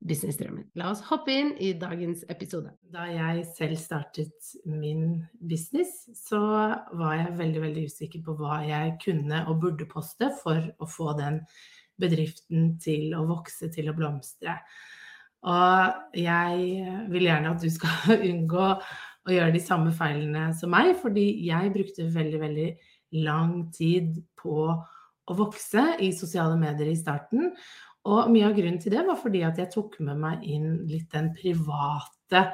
businessdrømmen. 0.00 0.70
La 0.80 0.90
oss 0.92 1.02
hoppe 1.10 1.34
inn 1.34 1.50
i 1.60 1.72
dagens 1.78 2.22
episode. 2.32 2.72
Da 2.92 3.04
jeg 3.10 3.44
selv 3.56 3.76
startet 3.80 4.52
min 4.64 5.20
business, 5.36 6.06
så 6.16 6.40
var 6.96 7.18
jeg 7.18 7.36
veldig, 7.40 7.64
veldig 7.66 7.84
usikker 7.90 8.24
på 8.24 8.36
hva 8.38 8.62
jeg 8.64 8.96
kunne 9.04 9.44
og 9.50 9.60
burde 9.64 9.88
poste 9.90 10.30
for 10.40 10.70
å 10.80 10.88
få 10.88 11.12
den 11.20 11.42
bedriften 12.00 12.74
til 12.80 13.12
å 13.16 13.26
vokse, 13.28 13.68
til 13.74 13.90
å 13.92 13.96
blomstre. 13.96 14.56
Og 15.48 16.16
jeg 16.16 16.96
vil 17.12 17.28
gjerne 17.28 17.52
at 17.52 17.62
du 17.62 17.68
skal 17.72 18.16
unngå 18.30 18.66
å 18.70 19.34
gjøre 19.34 19.52
de 19.52 19.62
samme 19.62 19.92
feilene 19.96 20.48
som 20.56 20.72
meg, 20.72 20.94
fordi 21.00 21.26
jeg 21.44 21.74
brukte 21.76 22.08
veldig, 22.12 22.40
veldig 22.40 22.70
lang 23.20 23.54
tid 23.74 24.16
på 24.40 24.70
å 25.30 25.36
vokse 25.36 25.82
i 26.02 26.10
sosiale 26.16 26.56
medier 26.58 26.88
i 26.90 26.98
starten. 26.98 27.52
Og 28.08 28.30
mye 28.32 28.46
av 28.48 28.56
grunnen 28.56 28.80
til 28.80 28.94
det 28.94 29.02
var 29.04 29.18
fordi 29.20 29.42
at 29.44 29.58
jeg 29.60 29.72
tok 29.74 29.98
med 30.06 30.20
meg 30.22 30.44
inn 30.48 30.70
litt 30.88 31.10
den 31.12 31.32
private, 31.36 32.46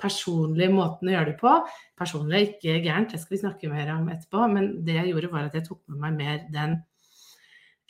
personlige 0.00 0.72
måten 0.72 1.08
å 1.08 1.14
gjøre 1.14 1.32
det 1.32 1.38
på. 1.40 1.54
Personlig 1.98 2.36
er 2.36 2.46
ikke 2.46 2.76
gærent, 2.84 3.12
det 3.12 3.20
skal 3.22 3.36
vi 3.36 3.42
snakke 3.42 3.72
mer 3.72 3.92
om 3.94 4.08
etterpå, 4.12 4.46
men 4.52 4.70
det 4.84 4.96
jeg 4.96 5.12
gjorde 5.12 5.32
var 5.32 5.48
at 5.48 5.58
jeg 5.58 5.66
tok 5.68 5.80
med 5.92 6.00
meg 6.04 6.18
mer 6.20 6.38
den 6.52 6.76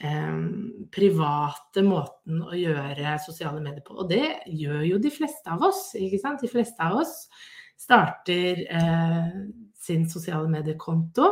eh, 0.02 0.40
private 0.94 1.84
måten 1.86 2.42
å 2.46 2.58
gjøre 2.58 3.16
sosiale 3.26 3.62
medier 3.62 3.82
på. 3.86 3.98
Og 4.02 4.10
det 4.10 4.24
gjør 4.46 4.82
jo 4.92 5.02
de 5.02 5.14
fleste 5.14 5.54
av 5.54 5.66
oss, 5.70 5.88
ikke 5.98 6.22
sant. 6.22 6.42
De 6.42 6.50
fleste 6.50 6.82
av 6.82 6.98
oss 7.02 7.14
starter 7.80 8.64
eh, 8.70 9.30
sin 9.80 10.06
sosiale 10.10 10.50
mediekonto 10.52 11.30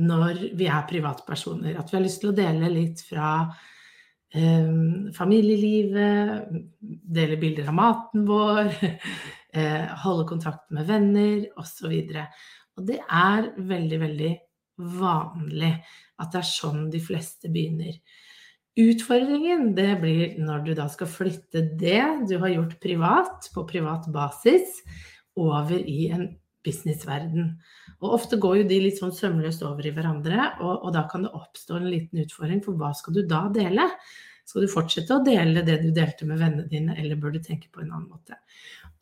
når 0.00 0.46
vi 0.56 0.68
er 0.72 0.88
privatpersoner. 0.88 1.76
At 1.76 1.90
vi 1.90 1.98
har 1.98 2.04
lyst 2.04 2.22
til 2.22 2.32
å 2.32 2.36
dele 2.36 2.70
litt 2.72 3.02
fra 3.04 3.34
familielivet, 4.32 6.48
dele 6.80 7.36
bilder 7.36 7.68
av 7.68 7.76
maten 7.76 8.24
vår, 8.28 8.70
eh, 9.56 9.84
holde 10.04 10.28
kontakt 10.30 10.70
med 10.72 10.88
venner 10.88 11.44
osv. 11.60 11.92
Og, 11.92 12.16
og 12.78 12.88
det 12.88 12.98
er 13.02 13.50
veldig, 13.58 14.00
veldig 14.06 14.32
vanlig 14.98 15.74
at 16.22 16.32
det 16.32 16.40
er 16.40 16.48
sånn 16.48 16.86
de 16.92 17.00
fleste 17.02 17.50
begynner. 17.52 17.98
Utfordringen 18.80 19.74
det 19.76 19.90
blir 20.00 20.38
når 20.40 20.62
du 20.64 20.72
da 20.78 20.86
skal 20.88 21.10
flytte 21.12 21.66
det 21.76 22.00
du 22.30 22.38
har 22.40 22.54
gjort 22.54 22.78
privat, 22.80 23.50
på 23.52 23.66
privat 23.68 24.08
basis, 24.12 24.80
over 25.36 25.76
i 25.76 26.06
en 26.12 26.30
businessverden. 26.66 27.54
Og 28.02 28.18
ofte 28.18 28.38
går 28.42 28.62
jo 28.62 28.66
de 28.70 28.80
litt 28.84 29.00
sånn 29.00 29.14
sømløst 29.14 29.64
over 29.66 29.86
i 29.86 29.94
hverandre, 29.94 30.52
og, 30.60 30.74
og, 30.74 30.90
da 30.96 31.06
kan 31.10 31.26
det 31.26 31.32
oppstå 31.38 31.78
en 31.78 31.88
liten 31.90 32.22
utfordring, 32.24 32.62
for 32.64 32.78
hva 32.78 32.92
skal 32.98 33.18
du 33.18 33.24
da 33.28 33.44
dele? 33.54 33.88
Skal 34.48 34.64
du 34.64 34.70
fortsette 34.72 35.14
å 35.14 35.24
dele 35.24 35.62
det 35.66 35.78
du 35.84 35.90
delte 35.94 36.26
med 36.26 36.40
vennene 36.42 36.68
dine, 36.70 36.96
eller 36.98 37.20
bør 37.20 37.36
du 37.36 37.42
tenke 37.42 37.70
på 37.70 37.84
en 37.84 37.92
annen 37.92 38.08
måte? 38.10 38.38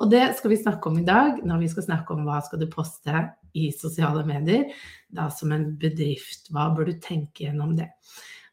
Og 0.00 0.10
det 0.12 0.22
skal 0.38 0.52
vi 0.52 0.60
snakke 0.60 0.88
om 0.88 0.98
i 1.00 1.06
dag, 1.06 1.40
når 1.44 1.62
vi 1.64 1.70
skal 1.72 1.86
snakke 1.88 2.14
om 2.14 2.26
hva 2.28 2.40
skal 2.44 2.60
du 2.60 2.68
poste 2.72 3.24
i 3.56 3.70
sosiale 3.74 4.24
medier, 4.28 4.68
da 5.12 5.28
som 5.32 5.52
en 5.52 5.66
bedrift. 5.80 6.48
Hva 6.52 6.70
bør 6.76 6.92
du 6.92 7.00
tenke 7.02 7.46
gjennom 7.46 7.74
det? 7.76 7.90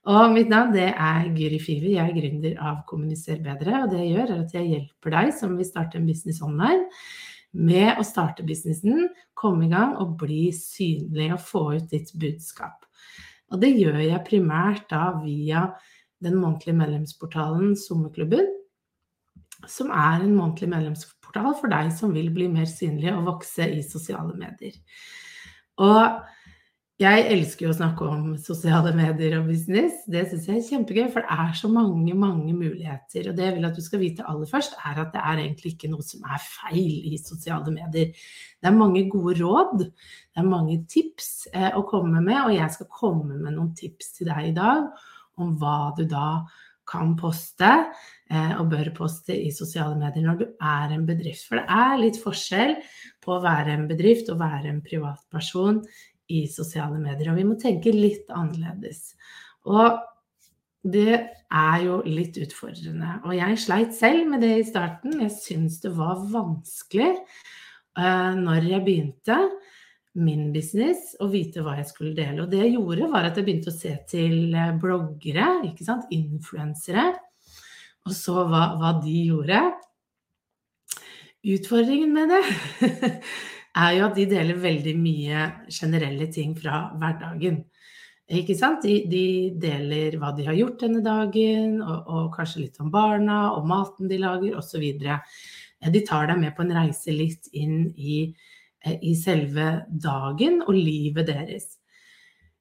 Og 0.08 0.32
mitt 0.32 0.48
navn 0.48 0.72
det 0.72 0.88
er 0.94 1.26
Guri 1.36 1.60
Fivi. 1.60 1.98
Jeg 1.98 2.08
er 2.08 2.16
gründer 2.16 2.60
av 2.64 2.84
Kommuniser 2.88 3.42
bedre. 3.44 3.82
Og 3.84 3.92
det 3.92 4.06
jeg 4.06 4.14
gjør, 4.14 4.30
er 4.32 4.44
at 4.46 4.54
jeg 4.56 4.70
hjelper 4.72 5.16
deg 5.18 5.32
som 5.36 5.58
vil 5.60 5.68
starte 5.68 6.00
en 6.00 6.08
business 6.08 6.40
online, 6.46 6.86
med 7.58 7.98
å 7.98 8.06
starte 8.06 8.46
businessen, 8.46 9.08
komme 9.38 9.66
i 9.66 9.72
gang 9.72 9.96
og 10.02 10.18
bli 10.22 10.48
synlig 10.56 11.32
og 11.34 11.44
få 11.44 11.64
ut 11.78 11.90
ditt 11.92 12.14
budskap. 12.20 12.86
Og 13.52 13.62
det 13.64 13.72
gjør 13.74 14.00
jeg 14.04 14.26
primært 14.28 14.90
da 14.92 15.10
via 15.24 15.68
den 16.24 16.38
månedlige 16.38 16.78
medlemsportalen 16.78 17.76
Sommerklubben, 17.80 18.46
som 19.68 19.90
er 19.90 20.22
en 20.22 20.36
månedlig 20.38 20.70
medlemsportal 20.72 21.54
for 21.58 21.72
deg 21.72 21.92
som 21.96 22.14
vil 22.16 22.30
bli 22.34 22.50
mer 22.52 22.68
synlig 22.70 23.14
og 23.14 23.26
vokse 23.32 23.66
i 23.74 23.82
sosiale 23.86 24.36
medier. 24.38 24.76
Og 25.82 26.22
jeg 26.98 27.26
elsker 27.30 27.68
jo 27.68 27.72
å 27.72 27.78
snakke 27.78 28.06
om 28.10 28.22
sosiale 28.42 28.90
medier 28.98 29.36
og 29.38 29.52
business. 29.52 30.00
Det 30.10 30.24
syns 30.32 30.48
jeg 30.50 30.58
er 30.58 30.66
kjempegøy, 30.66 31.04
for 31.14 31.22
det 31.22 31.36
er 31.46 31.52
så 31.60 31.70
mange, 31.70 32.16
mange 32.18 32.56
muligheter. 32.58 33.30
Og 33.30 33.38
det 33.38 33.46
jeg 33.46 33.54
vil 33.54 33.68
at 33.70 33.78
du 33.78 33.84
skal 33.86 34.02
vite 34.02 34.26
aller 34.26 34.50
først, 34.50 34.74
er 34.82 35.04
at 35.04 35.12
det 35.14 35.22
er 35.22 35.44
egentlig 35.44 35.76
ikke 35.76 35.92
noe 35.92 36.06
som 36.06 36.26
er 36.26 36.42
feil 36.42 37.06
i 37.12 37.20
sosiale 37.22 37.74
medier. 37.76 38.16
Det 38.58 38.72
er 38.72 38.80
mange 38.80 39.06
gode 39.14 39.36
råd, 39.38 39.86
det 39.86 40.42
er 40.42 40.50
mange 40.50 40.80
tips 40.90 41.30
eh, 41.54 41.70
å 41.70 41.86
komme 41.86 42.18
med, 42.18 42.40
og 42.48 42.56
jeg 42.56 42.74
skal 42.80 42.90
komme 42.90 43.38
med 43.44 43.54
noen 43.54 43.76
tips 43.78 44.16
til 44.18 44.32
deg 44.32 44.50
i 44.50 44.58
dag 44.58 44.90
om 45.38 45.54
hva 45.62 45.94
du 46.00 46.08
da 46.10 46.32
kan 46.88 47.14
poste 47.20 47.70
eh, 48.32 48.54
og 48.58 48.72
bør 48.74 48.90
poste 48.98 49.36
i 49.38 49.52
sosiale 49.54 50.00
medier 50.00 50.26
når 50.26 50.42
du 50.42 50.46
er 50.50 50.98
en 50.98 51.06
bedrift. 51.06 51.46
For 51.46 51.62
det 51.62 51.68
er 51.78 51.98
litt 52.02 52.18
forskjell 52.24 52.78
på 53.22 53.38
å 53.38 53.42
være 53.44 53.76
en 53.76 53.90
bedrift 53.92 54.32
og 54.34 54.42
være 54.42 54.72
en 54.72 54.82
privatperson 54.82 55.84
i 56.34 56.44
sosiale 56.52 57.00
medier. 57.00 57.32
Og 57.32 57.40
vi 57.40 57.48
må 57.48 57.58
tenke 57.60 57.94
litt 57.96 58.30
annerledes. 58.34 59.14
Og 59.68 60.00
det 60.88 61.16
er 61.48 61.78
jo 61.84 62.02
litt 62.08 62.38
utfordrende. 62.40 63.18
Og 63.28 63.36
jeg 63.38 63.62
sleit 63.62 63.96
selv 63.98 64.28
med 64.32 64.44
det 64.46 64.54
i 64.60 64.68
starten. 64.68 65.20
Jeg 65.24 65.34
syns 65.36 65.80
det 65.84 65.94
var 65.98 66.22
vanskelig 66.32 67.14
uh, 67.18 68.34
når 68.38 68.70
jeg 68.72 68.86
begynte 68.86 69.40
min 70.18 70.50
business 70.54 71.14
å 71.22 71.28
vite 71.30 71.62
hva 71.64 71.78
jeg 71.78 71.90
skulle 71.92 72.16
dele. 72.18 72.44
Og 72.44 72.52
det 72.52 72.64
jeg 72.64 72.76
gjorde, 72.76 73.10
var 73.12 73.28
at 73.28 73.38
jeg 73.38 73.48
begynte 73.48 73.72
å 73.72 73.76
se 73.76 73.94
til 74.10 74.56
eh, 74.56 74.74
bloggere, 74.82 75.50
ikke 75.68 75.86
sant, 75.86 76.08
influensere, 76.16 77.12
og 78.08 78.16
så 78.18 78.48
hva, 78.50 78.64
hva 78.80 78.96
de 79.04 79.18
gjorde. 79.28 79.62
Utfordringen 81.48 82.16
med 82.16 82.34
det 82.34 83.12
er 83.78 83.98
jo 83.98 84.06
at 84.08 84.18
de 84.18 84.26
deler 84.30 84.62
veldig 84.62 84.94
mye 85.00 85.48
generelle 85.70 86.28
ting 86.34 86.56
fra 86.58 86.88
hverdagen. 86.98 87.62
Ikke 88.28 88.58
sant? 88.60 88.84
De, 88.84 89.06
de 89.08 89.56
deler 89.62 90.18
hva 90.20 90.34
de 90.36 90.48
har 90.50 90.58
gjort 90.58 90.82
denne 90.84 91.04
dagen, 91.06 91.78
og, 91.80 92.10
og 92.12 92.26
kanskje 92.36 92.66
litt 92.66 92.82
om 92.84 92.92
barna 92.92 93.54
og 93.56 93.68
maten 93.70 94.10
de 94.12 94.20
lager, 94.20 94.58
osv. 94.60 94.84
De 95.94 96.04
tar 96.08 96.28
deg 96.32 96.42
med 96.42 96.56
på 96.58 96.66
en 96.66 96.76
reise 96.76 97.16
litt 97.16 97.48
inn 97.56 97.86
i, 97.96 98.26
i 99.00 99.14
selve 99.16 99.70
dagen 99.88 100.60
og 100.66 100.76
livet 100.76 101.30
deres. 101.30 101.77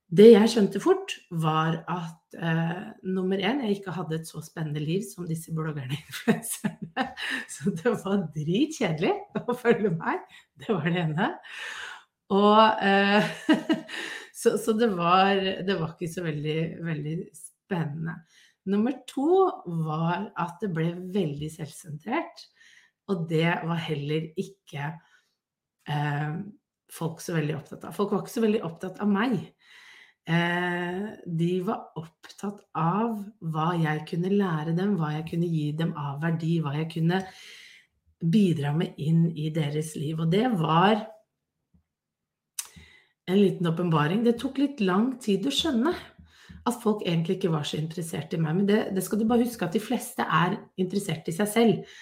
Det 0.06 0.28
jeg 0.30 0.50
skjønte 0.52 0.78
fort, 0.78 1.16
var 1.34 1.80
at 1.90 2.36
eh, 2.38 2.82
nummer 3.10 3.40
én, 3.42 3.64
jeg 3.64 3.80
ikke 3.80 3.94
hadde 3.96 4.20
et 4.20 4.28
så 4.28 4.38
spennende 4.44 4.82
liv 4.82 5.02
som 5.02 5.26
disse 5.26 5.54
bloggerne. 5.54 5.98
Så 7.52 7.72
det 7.74 7.90
var 8.04 8.22
dritkjedelig 8.34 9.12
å 9.42 9.56
følge 9.58 9.90
meg. 9.94 10.22
Det 10.62 10.70
var 10.70 10.86
det 10.86 11.02
ene. 11.02 11.26
Og 12.34 12.86
eh, 12.86 13.26
så, 14.40 14.54
så 14.58 14.74
det, 14.78 14.88
var, 14.94 15.34
det, 15.66 15.76
var, 15.76 15.92
ikke 15.94 16.10
så 16.10 16.24
veldig, 16.24 16.58
veldig 16.86 17.16
spennende. 17.36 18.16
Nummer 18.70 18.96
to 19.10 19.46
var 19.86 20.30
at 20.38 20.62
det 20.62 20.72
ble 20.74 20.88
veldig 21.14 21.50
selvsentrert. 21.52 22.46
Og 23.10 23.26
det 23.30 23.50
var 23.66 23.82
heller 23.86 24.30
ikke 24.38 24.88
eh, 25.90 26.38
folk 26.90 27.22
så 27.22 27.36
veldig 27.36 27.58
opptatt 27.58 27.86
av. 27.86 27.94
Folk 27.94 28.14
var 28.14 28.24
ikke 28.24 28.38
så 28.38 28.46
veldig 28.46 28.64
opptatt 28.66 29.02
av 29.02 29.10
meg. 29.10 29.38
Eh, 30.26 31.02
de 31.26 31.50
var 31.62 31.92
opptatt 32.00 32.64
av 32.74 33.20
hva 33.46 33.68
jeg 33.78 34.02
kunne 34.10 34.32
lære 34.32 34.74
dem, 34.74 34.96
hva 34.98 35.12
jeg 35.14 35.28
kunne 35.30 35.50
gi 35.50 35.68
dem 35.78 35.92
av 35.94 36.18
verdi, 36.24 36.56
hva 36.64 36.74
jeg 36.80 36.88
kunne 36.96 37.20
bidra 38.18 38.72
med 38.74 38.98
inn 38.98 39.28
i 39.38 39.52
deres 39.54 39.94
liv. 39.94 40.18
Og 40.18 40.32
det 40.32 40.48
var 40.58 41.04
en 43.26 43.38
liten 43.38 43.70
åpenbaring. 43.70 44.24
Det 44.26 44.38
tok 44.40 44.58
litt 44.62 44.82
lang 44.82 45.12
tid 45.22 45.46
å 45.46 45.54
skjønne 45.54 45.94
at 46.66 46.82
folk 46.82 47.04
egentlig 47.06 47.38
ikke 47.38 47.52
var 47.54 47.66
så 47.66 47.78
interessert 47.78 48.34
i 48.34 48.40
meg. 48.42 48.58
Men 48.58 48.68
det, 48.68 48.80
det 48.96 49.04
skal 49.06 49.20
du 49.20 49.28
bare 49.30 49.46
huske 49.46 49.66
at 49.66 49.76
de 49.76 49.82
fleste 49.82 50.26
er 50.26 50.58
interessert 50.82 51.28
i 51.30 51.34
seg 51.36 51.50
selv. 51.52 52.00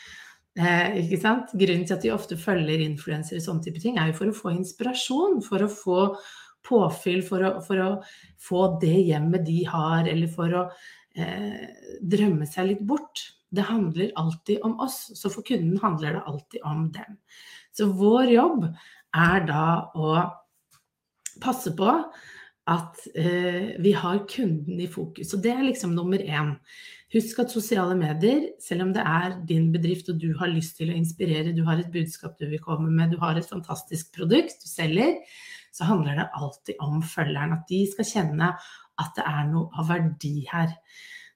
Eh, 0.54 1.00
ikke 1.02 1.20
sant? 1.20 1.52
Grunnen 1.52 1.84
til 1.84 1.96
at 1.96 2.04
de 2.06 2.14
ofte 2.14 2.38
følger 2.40 2.84
influensere 2.86 3.40
og 3.42 3.46
sånne 3.48 3.66
type 3.66 3.82
ting, 3.82 3.98
er 3.98 4.12
jo 4.12 4.18
for 4.20 4.30
å 4.30 4.38
få 4.38 4.54
inspirasjon, 4.54 5.40
for 5.44 5.66
å 5.66 5.70
få 5.72 6.00
påfyll, 6.64 7.22
for 7.26 7.44
å, 7.44 7.54
for 7.64 7.82
å 7.82 7.88
få 8.40 8.66
det 8.82 8.96
hjemmet 9.10 9.46
de 9.46 9.62
har, 9.68 10.08
eller 10.10 10.30
for 10.32 10.58
å 10.60 10.66
eh, 11.16 11.64
drømme 12.00 12.48
seg 12.50 12.72
litt 12.72 12.84
bort. 12.86 13.26
Det 13.54 13.66
handler 13.68 14.14
alltid 14.18 14.64
om 14.66 14.78
oss, 14.82 15.06
så 15.14 15.30
for 15.30 15.46
kunden 15.46 15.78
handler 15.82 16.18
det 16.18 16.24
alltid 16.30 16.64
om 16.66 16.86
dem. 16.94 17.18
Så 17.74 17.90
vår 17.94 18.32
jobb 18.34 18.64
er 19.14 19.44
da 19.46 19.66
å 19.94 20.14
passe 21.42 21.74
på 21.76 21.90
at 22.70 23.00
eh, 23.12 23.74
vi 23.82 23.92
har 23.92 24.24
kunden 24.30 24.80
i 24.80 24.88
fokus. 24.88 25.34
Og 25.36 25.42
det 25.44 25.52
er 25.52 25.66
liksom 25.66 25.92
nummer 25.96 26.22
én. 26.22 26.54
Husk 27.14 27.42
at 27.44 27.52
sosiale 27.52 27.94
medier, 27.98 28.48
selv 28.62 28.86
om 28.86 28.94
det 28.94 29.04
er 29.06 29.36
din 29.46 29.68
bedrift 29.74 30.08
og 30.10 30.18
du 30.22 30.32
har 30.38 30.50
lyst 30.50 30.78
til 30.80 30.90
å 30.90 30.96
inspirere, 30.96 31.52
du 31.54 31.62
har 31.66 31.78
et 31.78 31.92
budskap 31.92 32.38
du 32.40 32.48
vil 32.50 32.62
komme 32.62 32.88
med, 32.90 33.12
du 33.12 33.20
har 33.22 33.38
et 33.38 33.46
fantastisk 33.46 34.10
produkt 34.16 34.64
du 34.64 34.70
selger, 34.70 35.20
så 35.74 35.88
handler 35.88 36.20
det 36.20 36.30
alltid 36.38 36.78
om 36.84 37.02
følgeren. 37.02 37.56
At 37.58 37.66
de 37.70 37.82
skal 37.90 38.08
kjenne 38.08 38.52
at 39.02 39.18
det 39.18 39.26
er 39.26 39.50
noe 39.50 39.68
av 39.74 39.90
verdi 39.90 40.36
her. 40.50 40.70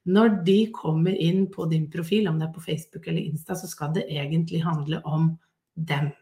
Når 0.08 0.38
de 0.46 0.61
kommer 0.73 1.12
inn 1.12 1.49
på 1.52 1.67
din 1.69 1.88
profil, 1.93 2.31
om 2.31 2.38
det 2.38 2.49
er 2.49 2.55
på 2.55 2.64
Facebook 2.64 3.08
eller 3.11 3.26
Insta, 3.26 3.56
så 3.58 3.69
skal 3.69 3.93
det 3.96 4.06
egentlig 4.08 4.62
handle 4.64 5.02
om 5.05 5.32
dem. 5.75 6.12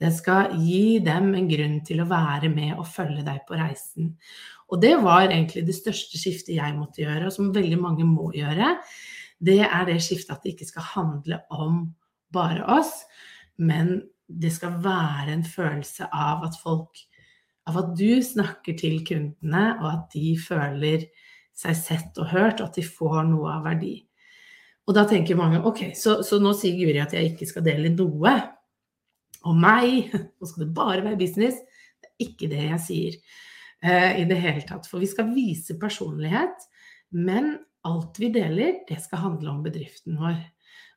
Det 0.00 0.12
skal 0.16 0.54
gi 0.56 1.00
dem 1.04 1.34
en 1.36 1.48
grunn 1.50 1.80
til 1.84 2.00
å 2.00 2.08
være 2.08 2.48
med 2.52 2.78
og 2.78 2.88
følge 2.88 3.24
deg 3.26 3.42
på 3.48 3.58
reisen. 3.60 4.14
Og 4.70 4.80
det 4.80 4.94
var 5.02 5.26
egentlig 5.26 5.66
det 5.66 5.76
største 5.76 6.16
skiftet 6.16 6.54
jeg 6.56 6.76
måtte 6.78 7.02
gjøre, 7.02 7.26
og 7.26 7.34
som 7.34 7.50
veldig 7.52 7.80
mange 7.82 8.06
må 8.08 8.30
gjøre. 8.32 8.78
Det 9.40 9.58
er 9.66 9.84
det 9.88 9.98
skiftet 10.04 10.36
at 10.36 10.46
det 10.46 10.54
ikke 10.54 10.70
skal 10.70 10.88
handle 10.94 11.42
om 11.52 11.82
bare 12.32 12.64
oss, 12.78 13.02
men 13.60 13.98
det 14.30 14.52
skal 14.54 14.78
være 14.80 15.34
en 15.34 15.44
følelse 15.44 16.06
av 16.14 16.46
at 16.46 16.56
folk 16.62 17.02
Av 17.68 17.76
at 17.76 17.90
du 17.98 18.22
snakker 18.24 18.76
til 18.78 19.02
kundene, 19.06 19.64
og 19.82 19.88
at 19.90 20.14
de 20.14 20.32
føler 20.40 21.08
seg 21.56 21.76
sett 21.76 22.20
og 22.20 22.30
hørt, 22.32 22.62
og 22.62 22.70
at 22.70 22.78
de 22.80 22.86
får 22.86 23.20
noe 23.28 23.50
av 23.58 23.66
verdi. 23.68 23.98
Og 24.88 24.96
da 24.96 25.04
tenker 25.06 25.38
mange 25.38 25.60
ok, 25.68 25.90
så, 25.98 26.20
så 26.26 26.40
nå 26.42 26.54
sier 26.56 26.78
Guri 26.78 26.98
at 27.02 27.12
jeg 27.14 27.32
ikke 27.32 27.46
skal 27.46 27.66
dele 27.66 27.92
noe 27.94 28.32
om 29.46 29.60
meg. 29.60 30.10
Nå 30.10 30.48
skal 30.48 30.64
det 30.64 30.74
bare 30.76 31.04
være 31.04 31.20
business. 31.20 31.60
Det 32.00 32.10
er 32.10 32.26
ikke 32.26 32.48
det 32.50 32.64
jeg 32.64 32.80
sier 32.86 33.18
uh, 33.86 34.12
i 34.18 34.24
det 34.28 34.40
hele 34.40 34.64
tatt. 34.66 34.88
For 34.90 35.02
vi 35.02 35.10
skal 35.10 35.30
vise 35.34 35.78
personlighet, 35.80 36.66
men 37.14 37.54
alt 37.86 38.18
vi 38.20 38.32
deler, 38.34 38.80
det 38.88 38.98
skal 39.04 39.24
handle 39.28 39.52
om 39.52 39.62
bedriften 39.64 40.18
vår. 40.20 40.40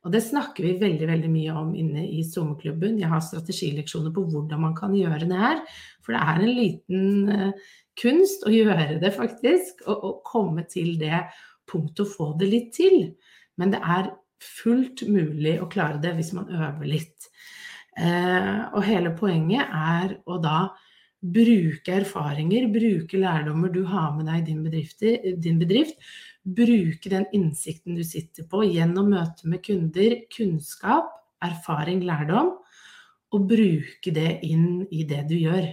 Og 0.04 0.12
det 0.12 0.20
snakker 0.26 0.66
vi 0.66 0.74
veldig 0.82 1.08
veldig 1.08 1.30
mye 1.32 1.54
om 1.56 1.72
inne 1.80 2.04
i 2.12 2.26
sommerklubben. 2.28 2.98
Jeg 3.00 3.12
har 3.12 3.24
strategileksjoner 3.24 4.12
på 4.16 4.26
hvordan 4.34 4.66
man 4.66 4.76
kan 4.76 4.96
gjøre 4.98 5.30
det 5.30 5.40
her. 5.40 5.62
For 6.04 6.16
det 6.16 6.24
er 6.24 6.42
en 6.42 6.58
liten 6.58 7.30
uh, 7.32 7.70
kunst 8.00 8.44
å 8.44 8.52
gjøre 8.52 9.00
det, 9.00 9.14
faktisk. 9.16 9.86
Og, 9.88 10.20
komme 10.28 10.68
til 10.68 10.98
det 11.00 11.24
punktet 11.70 12.04
å 12.04 12.12
få 12.12 12.34
det 12.40 12.52
litt 12.52 12.74
til. 12.76 13.14
Men 13.60 13.72
det 13.72 13.80
er 13.80 14.12
fullt 14.44 15.06
mulig 15.08 15.56
å 15.64 15.70
klare 15.72 16.02
det 16.04 16.12
hvis 16.18 16.34
man 16.36 16.52
øver 16.52 16.90
litt. 16.90 17.30
Eh, 17.94 18.60
og 18.74 18.82
hele 18.84 19.14
poenget 19.16 19.70
er 19.70 20.18
å 20.26 20.40
da 20.42 20.74
bruke 21.24 21.94
erfaringer, 22.02 22.68
bruke 22.74 23.20
lærdommer 23.22 23.72
du 23.72 23.84
har 23.88 24.12
med 24.18 24.28
deg 24.28 24.42
i 24.42 24.48
din 24.50 25.38
din 25.40 25.62
bedrift 25.62 25.96
bruke 26.44 27.12
den 27.12 27.26
innsikten 27.36 27.96
du 27.96 28.04
sitter 28.04 28.48
på 28.50 28.64
gjennom 28.68 29.12
møte 29.14 29.48
med 29.50 29.64
kunder, 29.66 30.18
kunnskap, 30.34 31.12
erfaring, 31.44 32.04
lærdom, 32.08 32.54
og 33.34 33.48
bruke 33.50 34.14
det 34.14 34.40
inn 34.46 34.84
i 34.92 35.06
det 35.10 35.24
du 35.32 35.38
gjør. 35.40 35.72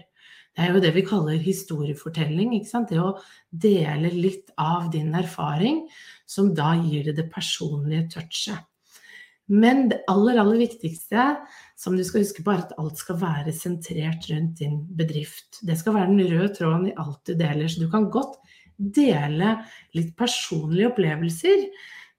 Det 0.50 0.64
er 0.64 0.74
jo 0.74 0.82
det 0.82 0.90
vi 0.96 1.04
kaller 1.06 1.38
historiefortelling. 1.42 2.56
Det 2.88 2.98
å 2.98 3.12
dele 3.50 4.10
litt 4.14 4.50
av 4.58 4.90
din 4.92 5.14
erfaring, 5.14 5.84
som 6.26 6.50
da 6.54 6.72
gir 6.80 7.06
det 7.06 7.16
det 7.20 7.28
personlige 7.32 8.08
touchet. 8.16 8.66
Men 9.50 9.88
det 9.90 10.04
aller, 10.10 10.38
aller 10.38 10.60
viktigste 10.62 11.24
som 11.78 11.96
du 11.98 12.04
skal 12.06 12.22
huske 12.22 12.42
på, 12.46 12.52
er 12.52 12.62
at 12.62 12.76
alt 12.78 13.00
skal 13.00 13.18
være 13.18 13.54
sentrert 13.54 14.28
rundt 14.30 14.60
din 14.62 14.76
bedrift. 14.94 15.58
Det 15.66 15.74
skal 15.78 15.96
være 15.96 16.12
den 16.12 16.28
røde 16.30 16.52
tråden 16.54 16.86
i 16.92 16.94
alt 16.94 17.18
du 17.26 17.34
deler. 17.34 17.66
Så 17.66 17.82
du 17.82 17.88
kan 17.90 18.06
godt 18.14 18.38
dele 18.80 19.58
litt 19.96 20.14
personlige 20.18 20.90
opplevelser. 20.90 21.66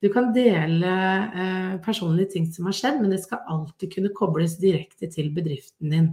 Du 0.02 0.10
kan 0.14 0.32
dele 0.34 0.92
eh, 0.92 1.74
personlige 1.86 2.36
ting 2.36 2.48
som 2.54 2.70
har 2.70 2.78
skjedd, 2.78 3.02
men 3.02 3.14
det 3.14 3.22
skal 3.26 3.44
alltid 3.52 3.94
kunne 3.96 4.14
kobles 4.18 4.58
direkte 4.62 5.10
til 5.14 5.30
bedriften 5.36 5.94
din. 5.94 6.12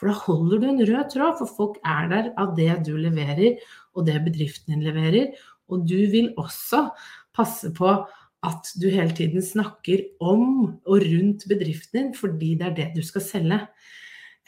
For 0.00 0.10
da 0.10 0.16
holder 0.16 0.62
du 0.62 0.68
en 0.70 0.82
rød 0.88 1.12
tråd, 1.12 1.36
for 1.38 1.56
folk 1.58 1.76
er 1.86 2.08
der 2.10 2.30
av 2.40 2.56
det 2.56 2.72
du 2.88 2.94
leverer, 2.98 3.60
og 3.94 4.08
det 4.08 4.18
bedriften 4.24 4.74
din 4.74 4.86
leverer. 4.86 5.34
Og 5.70 5.84
du 5.86 5.98
vil 6.10 6.32
også 6.40 6.88
passe 7.36 7.70
på 7.76 7.92
at 8.40 8.72
du 8.80 8.88
hele 8.88 9.12
tiden 9.14 9.44
snakker 9.44 10.06
om 10.24 10.46
og 10.88 11.04
rundt 11.04 11.44
bedriften 11.50 11.98
din, 11.98 12.10
fordi 12.16 12.54
det 12.58 12.66
er 12.70 12.76
det 12.78 12.88
du 12.96 13.02
skal 13.06 13.24
selge. 13.24 13.60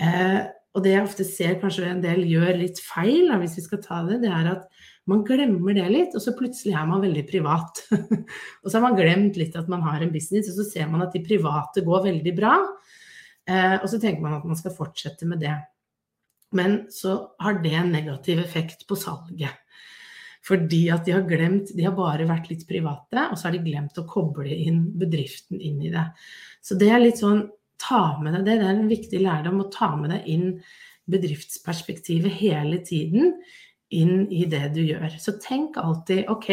Eh, 0.01 0.41
og 0.73 0.85
det 0.85 0.95
jeg 0.95 1.05
ofte 1.05 1.25
ser 1.29 1.59
kanskje 1.61 1.89
en 1.91 2.01
del 2.05 2.23
gjør 2.25 2.57
litt 2.63 2.79
feil, 2.81 3.27
da, 3.29 3.37
hvis 3.43 3.59
vi 3.59 3.65
skal 3.67 3.81
ta 3.85 4.01
det, 4.07 4.23
det 4.23 4.31
er 4.33 4.49
at 4.55 4.63
man 5.11 5.25
glemmer 5.27 5.75
det 5.77 5.89
litt, 5.91 6.15
og 6.17 6.23
så 6.25 6.33
plutselig 6.39 6.77
er 6.79 6.87
man 6.89 7.03
veldig 7.03 7.25
privat. 7.29 7.83
og 8.63 8.69
så 8.69 8.77
har 8.79 8.85
man 8.87 8.97
glemt 8.97 9.37
litt 9.41 9.57
at 9.59 9.69
man 9.73 9.83
har 9.85 10.01
en 10.01 10.13
business, 10.15 10.49
og 10.53 10.61
så 10.61 10.69
ser 10.69 10.89
man 10.89 11.05
at 11.05 11.13
de 11.13 11.25
private 11.27 11.85
går 11.85 12.07
veldig 12.07 12.35
bra. 12.39 12.55
Eh, 13.51 13.77
og 13.81 13.89
så 13.91 13.99
tenker 14.01 14.25
man 14.25 14.39
at 14.39 14.47
man 14.49 14.59
skal 14.59 14.75
fortsette 14.77 15.29
med 15.29 15.43
det. 15.43 15.57
Men 16.57 16.85
så 16.93 17.19
har 17.43 17.61
det 17.65 17.75
en 17.77 17.93
negativ 17.93 18.41
effekt 18.41 18.87
på 18.89 18.97
salget. 18.97 19.59
Fordi 20.43 20.85
at 20.91 21.07
de 21.07 21.13
har 21.15 21.23
glemt 21.23 21.71
De 21.71 21.85
har 21.87 21.95
bare 21.95 22.27
vært 22.27 22.49
litt 22.51 22.65
private, 22.67 23.29
og 23.29 23.37
så 23.39 23.49
har 23.49 23.57
de 23.57 23.63
glemt 23.63 23.99
å 24.01 24.07
koble 24.09 24.51
inn 24.51 24.85
bedriften 24.99 25.61
inn 25.61 25.83
i 25.85 25.93
det. 25.93 26.09
Så 26.63 26.79
det 26.79 26.91
er 26.91 27.03
litt 27.03 27.21
sånn 27.21 27.45
Ta 27.83 28.05
med 28.23 28.37
deg 28.37 28.47
det. 28.47 28.57
Det 28.61 28.69
er 28.69 28.79
en 28.79 28.91
viktig 28.91 29.21
lærdom 29.25 29.63
å 29.65 29.71
ta 29.73 29.93
med 29.99 30.15
deg 30.15 30.27
inn 30.31 30.49
bedriftsperspektivet 31.11 32.33
hele 32.39 32.79
tiden 32.87 33.35
inn 33.93 34.27
i 34.33 34.45
det 34.49 34.69
du 34.77 34.83
gjør. 34.85 35.19
Så 35.21 35.35
tenk 35.43 35.77
alltid 35.81 36.31
OK, 36.33 36.49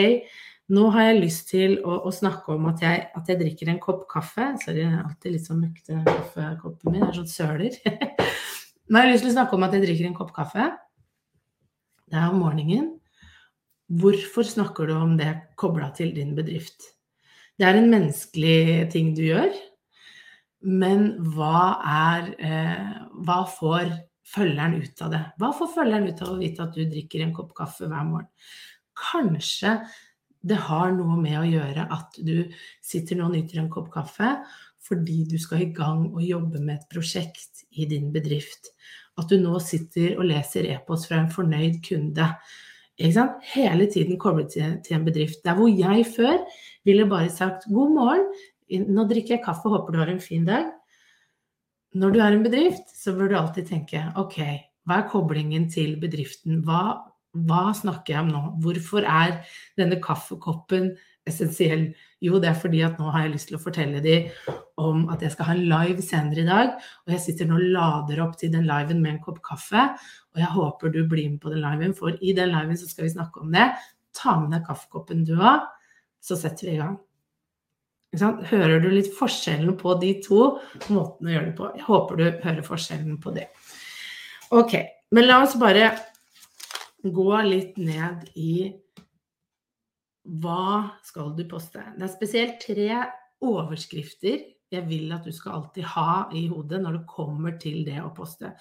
nå 0.74 0.89
har 0.94 1.08
jeg 1.08 1.22
lyst 1.24 1.48
til 1.50 1.77
å, 1.82 2.01
å 2.06 2.12
snakke 2.13 2.53
om 2.53 2.68
at 2.70 2.84
jeg, 2.84 3.06
at 3.15 3.32
jeg, 3.32 3.39
drikker 3.39 3.72
en 3.72 3.82
kopp 3.82 4.03
kaffe. 4.12 4.51
Sorry, 4.63 4.84
jeg 4.84 4.92
er 4.92 5.06
alltid 5.06 5.36
litt 5.36 5.48
sånn 5.48 5.63
møkkete 5.63 6.01
kaffekoppen 6.06 6.94
min. 6.94 7.06
Det 7.06 7.10
er 7.10 7.18
sånn 7.22 7.32
søler. 7.32 7.80
nå 8.89 9.00
har 9.00 9.08
jeg 9.08 9.15
lyst 9.15 9.25
til 9.25 9.32
å 9.32 9.38
snakke 9.39 9.58
om 9.58 9.65
at 9.65 9.75
jeg 9.77 9.86
drikker 9.88 10.10
en 10.10 10.20
kopp 10.20 10.34
kaffe. 10.36 10.70
Det 12.10 12.20
er 12.20 12.30
om 12.30 12.42
morgenen. 12.44 12.96
Hvorfor 13.89 14.46
snakker 14.46 14.89
du 14.89 14.94
om 14.94 15.15
det 15.18 15.32
kobla 15.58 15.89
til 15.98 16.12
din 16.13 16.36
bedrift? 16.38 16.92
Det 17.58 17.65
er 17.65 17.80
en 17.80 17.89
menneskelig 17.92 18.89
ting 18.94 19.10
du 19.18 19.24
gjør, 19.25 19.50
men 20.66 21.12
hva 21.36 21.80
er 21.88 22.32
eh, 22.44 22.96
Hva 23.24 23.44
får 23.48 23.94
følgeren 24.30 24.75
ut 24.84 25.01
av 25.06 25.13
det? 25.13 25.22
Hva 25.39 25.54
får 25.56 25.72
følgeren 25.74 26.10
ut 26.12 26.24
av 26.25 26.34
å 26.34 26.39
vite 26.39 26.66
at 26.66 26.75
du 26.75 26.84
drikker 26.86 27.24
en 27.24 27.36
kopp 27.36 27.54
kaffe 27.58 27.88
hver 27.89 28.08
morgen? 28.08 28.30
Kanskje 29.00 29.78
det 30.39 30.60
har 30.70 30.92
noe 30.96 31.18
med 31.20 31.39
å 31.39 31.48
gjøre 31.48 31.88
at 31.92 32.20
du 32.24 32.48
sitter 32.86 33.20
nå 33.20 33.28
og 33.28 33.36
nyter 33.36 33.60
en 33.60 33.72
kopp 33.72 33.89
kaffe 33.92 34.38
fordi 34.89 35.25
du 35.28 35.36
skal 35.42 35.66
i 35.66 35.72
gang 35.75 36.06
og 36.08 36.22
jobbe 36.24 36.62
med 36.63 36.78
et 36.78 36.92
prosjekt 36.92 37.66
i 37.75 37.88
din 37.89 38.13
bedrift. 38.13 38.72
At 39.20 39.32
du 39.32 39.39
nå 39.42 39.60
sitter 39.63 40.16
og 40.16 40.30
leser 40.30 40.70
e-post 40.72 41.10
fra 41.10 41.20
en 41.20 41.32
fornøyd 41.34 41.82
kunde 41.86 42.32
Hele 43.00 43.86
tiden 43.88 44.18
koblet 44.20 44.50
til, 44.51 44.96
en 44.96 45.06
bedrift. 45.06 45.39
Der 45.46 45.56
hvor 45.56 45.70
jeg 45.72 46.04
før 46.18 46.42
ville 46.84 47.06
bare 47.08 47.30
sagt 47.32 47.63
'god 47.72 47.94
morgen, 47.96 48.25
nå 48.70 49.06
drikker 49.10 49.38
jeg 49.38 49.46
kaffe, 49.46 49.70
håper 49.72 49.94
du 49.94 50.00
har 50.02 50.12
en 50.12 50.22
fin 50.24 50.46
dag'. 50.46 50.72
Når 51.96 52.12
du 52.14 52.20
er 52.22 52.34
en 52.36 52.44
bedrift, 52.44 52.92
så 52.94 53.14
bør 53.18 53.30
du 53.30 53.36
alltid 53.36 53.68
tenke 53.68 54.02
'ok, 54.16 54.40
hva 54.86 55.00
er 55.00 55.10
koblingen 55.10 55.70
til 55.70 55.96
bedriften'? 56.02 56.62
Hva, 56.66 57.10
hva 57.34 57.74
snakker 57.74 58.14
jeg 58.14 58.22
om 58.24 58.30
nå? 58.34 58.42
Hvorfor 58.62 59.06
er 59.06 59.44
denne 59.78 60.00
kaffekoppen 60.02 60.96
essensiell? 61.26 61.94
Jo, 62.22 62.40
det 62.40 62.50
er 62.50 62.62
fordi 62.62 62.82
at 62.86 63.00
nå 63.00 63.10
har 63.10 63.26
jeg 63.26 63.34
lyst 63.34 63.50
til 63.50 63.58
å 63.58 63.64
fortelle 63.64 64.02
dem 64.02 64.30
om 64.78 65.10
at 65.10 65.22
jeg 65.22 65.32
skal 65.32 65.46
ha 65.46 65.54
en 65.54 65.68
live 65.70 66.02
senere 66.02 66.42
i 66.42 66.48
dag. 66.48 66.78
Og 67.06 67.14
jeg 67.14 67.26
sitter 67.26 67.50
nå 67.50 67.58
og 67.58 67.68
lader 67.74 68.24
opp 68.26 68.38
til 68.38 68.54
den 68.54 68.70
liven 68.70 69.02
med 69.02 69.16
en 69.16 69.24
kopp 69.24 69.42
kaffe. 69.42 69.90
Og 70.34 70.42
jeg 70.42 70.54
håper 70.56 70.94
du 70.94 71.04
blir 71.08 71.30
med 71.30 71.42
på 71.42 71.50
den 71.50 71.66
liven, 71.66 71.94
for 71.98 72.14
i 72.22 72.34
den 72.34 72.54
liven 72.54 72.78
så 72.78 72.90
skal 72.90 73.06
vi 73.06 73.18
snakke 73.18 73.42
om 73.42 73.54
det. 73.54 73.72
Ta 74.14 74.40
med 74.40 74.54
deg 74.54 74.66
kaffekoppen 74.66 75.26
du 75.26 75.36
har, 75.42 75.66
så 76.22 76.38
setter 76.38 76.70
vi 76.70 76.78
i 76.78 76.82
gang. 76.82 76.98
Hører 78.18 78.80
du 78.82 78.89
litt 78.89 79.12
forskjellen 79.13 79.75
på 79.78 79.94
de 80.01 80.16
to 80.25 80.56
måtene 80.89 81.30
å 81.30 81.34
gjøre 81.36 81.48
det 81.51 81.56
på? 81.60 81.72
Jeg 81.78 81.86
håper 81.86 82.18
du 82.18 82.24
hører 82.42 82.66
forskjellen 82.66 83.20
på 83.22 83.34
det. 83.36 83.46
Ok, 84.58 84.74
men 85.13 85.28
la 85.28 85.44
oss 85.44 85.54
bare 85.62 85.92
gå 87.06 87.42
litt 87.46 87.78
ned 87.78 88.32
i 88.34 88.72
hva 90.42 90.96
skal 91.06 91.36
du 91.38 91.46
poste. 91.50 91.84
Det 91.98 92.06
er 92.06 92.16
spesielt 92.16 92.58
tre 92.63 92.89
overskrifter 93.46 94.42
jeg 94.70 94.86
vil 94.86 95.10
at 95.16 95.25
du 95.25 95.34
skal 95.34 95.58
alltid 95.58 95.86
ha 95.96 96.28
i 96.36 96.44
hodet 96.50 96.82
når 96.84 97.00
det 97.00 97.10
kommer 97.10 97.56
til 97.62 97.82
det 97.88 97.98
å 98.04 98.12
poste. 98.13 98.51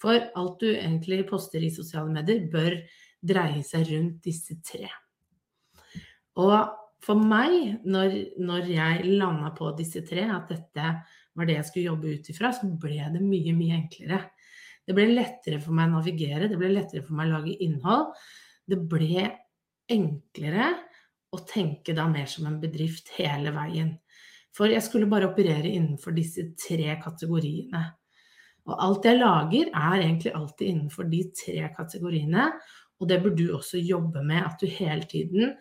For 0.00 0.26
alt 0.36 0.58
du 0.60 0.68
egentlig 0.74 1.22
poster 1.28 1.64
i 1.64 1.72
sosiale 1.72 2.12
medier, 2.12 2.44
bør 2.52 2.76
dreie 3.24 3.62
seg 3.64 3.88
rundt 3.88 4.24
disse 4.26 4.58
tre. 4.64 4.90
Og 6.40 6.52
for 7.04 7.20
meg, 7.20 7.82
når, 7.84 8.14
når 8.40 8.70
jeg 8.72 9.16
landa 9.18 9.50
på 9.56 9.70
disse 9.78 10.02
tre, 10.06 10.24
at 10.32 10.48
dette 10.50 10.92
var 11.34 11.48
det 11.48 11.58
jeg 11.58 11.68
skulle 11.68 11.90
jobbe 11.90 12.14
ut 12.16 12.30
ifra, 12.32 12.52
så 12.54 12.70
ble 12.80 13.10
det 13.14 13.22
mye, 13.22 13.54
mye 13.56 13.78
enklere. 13.82 14.20
Det 14.84 14.96
ble 14.96 15.08
lettere 15.12 15.60
for 15.62 15.76
meg 15.76 15.90
å 15.90 15.98
navigere, 15.98 16.48
det 16.48 16.60
ble 16.60 16.70
lettere 16.72 17.04
for 17.04 17.16
meg 17.18 17.30
å 17.30 17.38
lage 17.38 17.56
innhold. 17.64 18.14
Det 18.64 18.78
ble 18.88 19.26
enklere 19.92 20.70
å 21.34 21.40
tenke 21.48 21.94
da 21.96 22.06
mer 22.08 22.28
som 22.30 22.46
en 22.48 22.60
bedrift 22.62 23.10
hele 23.18 23.52
veien. 23.54 23.94
For 24.54 24.70
jeg 24.70 24.84
skulle 24.86 25.10
bare 25.10 25.32
operere 25.32 25.72
innenfor 25.72 26.14
disse 26.14 26.52
tre 26.60 26.94
kategoriene. 27.02 27.82
Og 28.70 28.80
alt 28.80 29.08
jeg 29.08 29.18
lager, 29.18 29.72
er 29.74 29.98
egentlig 29.98 30.32
alltid 30.36 30.70
innenfor 30.70 31.08
de 31.10 31.24
tre 31.36 31.66
kategoriene. 31.74 32.46
Og 33.02 33.10
det 33.10 33.18
bør 33.24 33.34
du 33.36 33.48
også 33.56 33.82
jobbe 33.82 34.22
med, 34.24 34.44
at 34.46 34.62
du 34.62 34.70
hele 34.70 35.04
tiden 35.10 35.56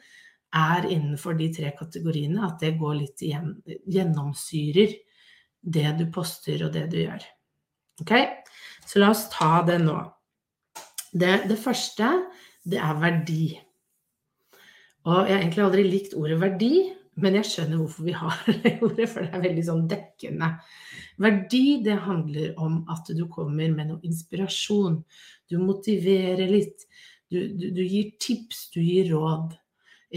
er 0.53 0.87
innenfor 0.89 1.37
de 1.39 1.49
tre 1.53 1.71
kategoriene. 1.77 2.43
At 2.47 2.61
det 2.63 2.75
går 2.79 2.99
litt 2.99 3.23
igjen, 3.25 3.55
gjennomsyrer 3.89 4.95
det 5.63 5.89
du 5.99 6.07
poster 6.13 6.65
og 6.65 6.73
det 6.75 6.87
du 6.91 6.99
gjør. 7.03 7.23
Ok? 8.03 8.15
Så 8.85 9.01
la 9.01 9.11
oss 9.13 9.27
ta 9.33 9.61
det 9.67 9.79
nå. 9.83 9.97
Det, 11.13 11.43
det 11.49 11.59
første, 11.61 12.09
det 12.65 12.81
er 12.81 12.99
verdi. 12.99 13.45
Og 15.03 15.27
jeg 15.27 15.35
har 15.35 15.41
egentlig 15.41 15.65
aldri 15.65 15.85
likt 15.87 16.13
ordet 16.17 16.39
verdi, 16.41 16.73
men 17.21 17.37
jeg 17.37 17.49
skjønner 17.49 17.79
hvorfor 17.79 18.07
vi 18.07 18.15
har 18.17 18.37
det 18.63 18.77
ordet, 18.81 19.07
for 19.11 19.25
det 19.25 19.37
er 19.37 19.45
veldig 19.45 19.65
sånn 19.67 19.87
dekkende. 19.91 20.49
Verdi, 21.21 21.65
det 21.85 21.99
handler 22.07 22.53
om 22.61 22.81
at 22.91 23.11
du 23.13 23.25
kommer 23.31 23.69
med 23.73 23.91
noe 23.91 24.07
inspirasjon. 24.07 25.01
Du 25.51 25.59
motiverer 25.61 26.49
litt. 26.49 26.87
Du, 27.29 27.39
du, 27.53 27.69
du 27.73 27.83
gir 27.83 28.13
tips, 28.21 28.67
du 28.73 28.81
gir 28.81 29.11
råd. 29.13 29.53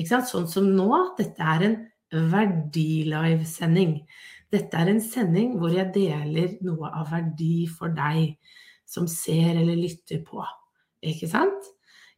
Sånn 0.04 0.48
som 0.50 0.68
nå. 0.76 0.90
Dette 1.16 1.42
er 1.42 1.66
en 1.66 1.76
verdilivesending. 2.32 3.98
Dette 4.52 4.78
er 4.78 4.92
en 4.92 5.00
sending 5.02 5.56
hvor 5.58 5.72
jeg 5.74 5.90
deler 5.94 6.56
noe 6.64 6.90
av 6.92 7.10
verdi 7.10 7.66
for 7.66 7.94
deg 7.94 8.36
som 8.86 9.08
ser 9.10 9.56
eller 9.56 9.78
lytter 9.78 10.22
på. 10.26 10.44
Ikke 11.02 11.28
sant? 11.30 11.72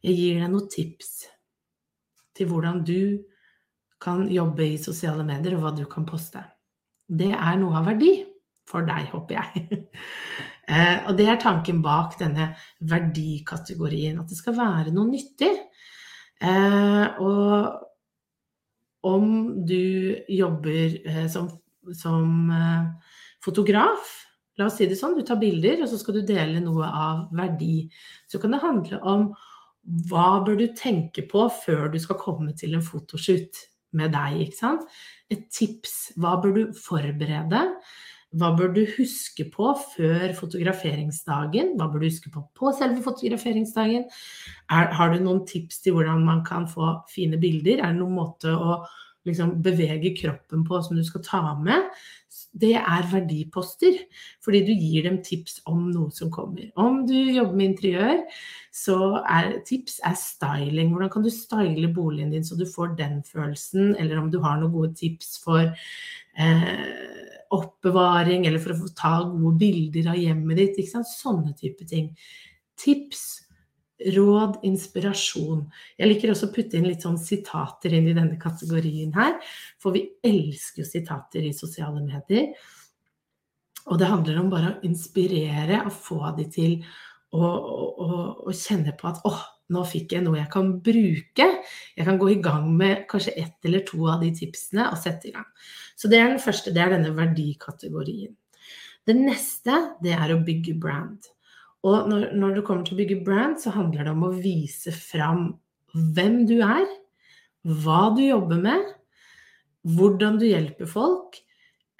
Jeg 0.05 0.15
gir 0.15 0.39
deg 0.43 0.51
noen 0.51 0.69
tips 0.71 1.27
til 2.37 2.47
hvordan 2.51 2.83
du 2.87 3.25
kan 3.99 4.27
jobbe 4.31 4.63
i 4.63 4.79
sosiale 4.79 5.25
medier, 5.27 5.57
og 5.57 5.65
hva 5.65 5.73
du 5.75 5.83
kan 5.89 6.05
poste. 6.07 6.43
Det 7.09 7.33
er 7.33 7.57
noe 7.59 7.81
av 7.81 7.89
verdi 7.89 8.13
for 8.69 8.87
deg, 8.87 9.11
håper 9.15 9.39
jeg. 9.39 9.65
Eh, 10.69 10.99
og 11.09 11.15
det 11.17 11.25
er 11.25 11.39
tanken 11.41 11.79
bak 11.81 12.11
denne 12.19 12.51
verdikategorien, 12.85 14.19
at 14.21 14.29
det 14.29 14.35
skal 14.37 14.53
være 14.53 14.91
noe 14.93 15.09
nyttig. 15.09 15.49
Eh, 16.39 17.19
og 17.19 17.85
om 19.09 19.27
du 19.67 20.15
jobber 20.31 20.97
eh, 21.07 21.27
som, 21.31 21.49
som 21.95 22.51
fotograf, 23.43 24.17
La 24.59 24.67
oss 24.67 24.75
si 24.75 24.89
det 24.91 24.97
sånn, 24.99 25.15
du 25.15 25.23
tar 25.23 25.39
bilder, 25.39 25.79
og 25.79 25.87
så 25.87 25.97
skal 26.01 26.17
du 26.17 26.25
dele 26.27 26.59
noe 26.59 26.83
av 26.83 27.29
verdi. 27.35 27.85
Så 28.27 28.41
kan 28.43 28.51
det 28.51 28.59
handle 28.59 28.99
om 29.07 29.29
hva 30.09 30.41
bør 30.43 30.59
du 30.59 30.65
tenke 30.75 31.23
på 31.31 31.45
før 31.61 31.87
du 31.93 31.95
skal 32.03 32.19
komme 32.19 32.51
til 32.59 32.75
en 32.75 32.83
fotoshoot 32.83 33.61
med 33.95 34.11
deg, 34.13 34.41
ikke 34.43 34.57
sant? 34.57 34.83
Et 35.31 35.47
tips. 35.55 36.11
Hva 36.19 36.35
bør 36.43 36.57
du 36.57 36.61
forberede? 36.75 37.61
Hva 38.37 38.51
bør 38.53 38.73
du 38.75 38.83
huske 38.93 39.47
på 39.49 39.71
før 39.95 40.35
fotograferingsdagen? 40.37 41.73
Hva 41.79 41.87
bør 41.89 42.03
du 42.03 42.09
huske 42.09 42.29
på 42.33 42.43
på 42.57 42.73
selve 42.77 43.01
fotograferingsdagen? 43.05 44.05
Er, 44.69 44.93
har 44.93 45.13
du 45.13 45.23
noen 45.23 45.45
tips 45.49 45.81
til 45.81 45.97
hvordan 45.97 46.21
man 46.27 46.43
kan 46.45 46.69
få 46.69 46.99
fine 47.09 47.41
bilder? 47.41 47.81
Er 47.81 47.93
det 47.93 48.03
noen 48.03 48.19
måte 48.19 48.53
å 48.53 48.83
liksom 49.25 49.57
bevege 49.65 50.13
kroppen 50.17 50.61
på 50.67 50.81
som 50.85 50.97
du 50.97 51.03
skal 51.05 51.25
ta 51.25 51.41
med? 51.57 51.89
det 52.53 52.75
er 52.77 53.07
verdiposter. 53.11 53.97
Fordi 54.43 54.61
du 54.65 54.71
gir 54.73 55.05
dem 55.05 55.19
tips 55.25 55.59
om 55.69 55.89
noe 55.93 56.11
som 56.15 56.31
kommer. 56.33 56.69
Om 56.79 57.03
du 57.07 57.15
jobber 57.15 57.55
med 57.55 57.71
interiør, 57.71 58.23
så 58.73 58.97
er 59.23 59.59
tips 59.67 59.99
er 60.05 60.17
styling. 60.19 60.93
Hvordan 60.93 61.11
kan 61.13 61.25
du 61.25 61.31
style 61.33 61.91
boligen 61.93 62.33
din 62.33 62.45
så 62.45 62.57
du 62.59 62.65
får 62.69 62.95
den 62.99 63.21
følelsen? 63.27 63.95
Eller 63.97 64.21
om 64.21 64.31
du 64.31 64.39
har 64.43 64.59
noen 64.59 64.73
gode 64.73 64.93
tips 64.99 65.37
for 65.43 65.73
eh, 66.39 66.87
oppbevaring, 67.55 68.47
eller 68.47 68.61
for 68.61 68.75
å 68.75 68.79
få 68.83 68.89
ta 68.97 69.13
gode 69.27 69.57
bilder 69.61 70.11
av 70.13 70.17
hjemmet 70.21 70.61
ditt. 70.61 70.81
Ikke 70.81 70.95
sant? 70.97 71.11
Sånne 71.11 71.53
type 71.57 71.87
ting. 71.89 72.11
Tips 72.79 73.25
råd, 74.15 74.61
inspirasjon. 74.67 75.65
Jeg 75.99 76.07
liker 76.07 76.31
også 76.31 76.49
å 76.49 76.53
putte 76.55 76.79
inn 76.79 76.87
litt 76.87 77.03
sånn 77.03 77.19
sitater 77.19 77.95
inn 77.97 78.07
i 78.07 78.15
denne 78.15 78.39
kategorien 78.39 79.11
her, 79.17 79.35
for 79.81 79.95
vi 79.95 80.05
elsker 80.25 80.85
jo 80.85 80.87
sitater 80.87 81.49
i 81.49 81.55
sosiale 81.55 82.01
medier. 82.05 82.53
Og 83.89 83.99
det 83.99 84.09
handler 84.09 84.39
om 84.39 84.51
bare 84.51 84.73
å 84.75 84.81
inspirere 84.87 85.81
og 85.85 85.95
få 85.95 86.21
de 86.37 86.45
til 86.53 86.75
å, 87.33 87.43
å, 87.43 88.09
å 88.47 88.55
kjenne 88.55 88.93
på 88.97 89.09
at 89.09 89.23
åh, 89.27 89.41
nå 89.73 89.85
fikk 89.85 90.15
jeg 90.15 90.25
noe 90.25 90.39
jeg 90.39 90.49
kan 90.51 90.71
bruke. 90.85 91.47
Jeg 91.95 92.07
kan 92.07 92.19
gå 92.21 92.29
i 92.33 92.39
gang 92.43 92.69
med 92.77 93.05
kanskje 93.09 93.35
ett 93.37 93.69
eller 93.69 93.83
to 93.87 94.01
av 94.09 94.23
de 94.23 94.31
tipsene 94.35 94.87
og 94.89 94.99
sette 95.01 95.29
i 95.29 95.33
gang. 95.35 95.47
Så 95.99 96.09
det 96.11 96.19
er 96.19 96.31
den 96.31 96.41
første, 96.43 96.73
det 96.73 96.83
er 96.83 96.95
denne 96.95 97.13
verdikategorien. 97.17 98.33
Det 99.05 99.15
neste, 99.17 99.75
det 100.03 100.13
er 100.15 100.33
å 100.33 100.41
bygge 100.45 100.75
brand. 100.81 101.29
Og 101.87 102.09
når, 102.11 102.31
når 102.35 102.57
det 102.57 102.63
kommer 102.67 102.85
til 102.85 102.97
å 102.97 103.01
bygge 103.01 103.21
brand, 103.25 103.59
så 103.61 103.73
handler 103.75 104.07
det 104.07 104.13
om 104.13 104.25
å 104.27 104.35
vise 104.35 104.93
fram 104.95 105.51
hvem 105.93 106.41
du 106.49 106.59
er, 106.61 106.87
hva 107.83 108.09
du 108.15 108.23
jobber 108.25 108.59
med, 108.61 108.89
hvordan 109.87 110.39
du 110.41 110.47
hjelper 110.49 110.89
folk. 110.89 111.39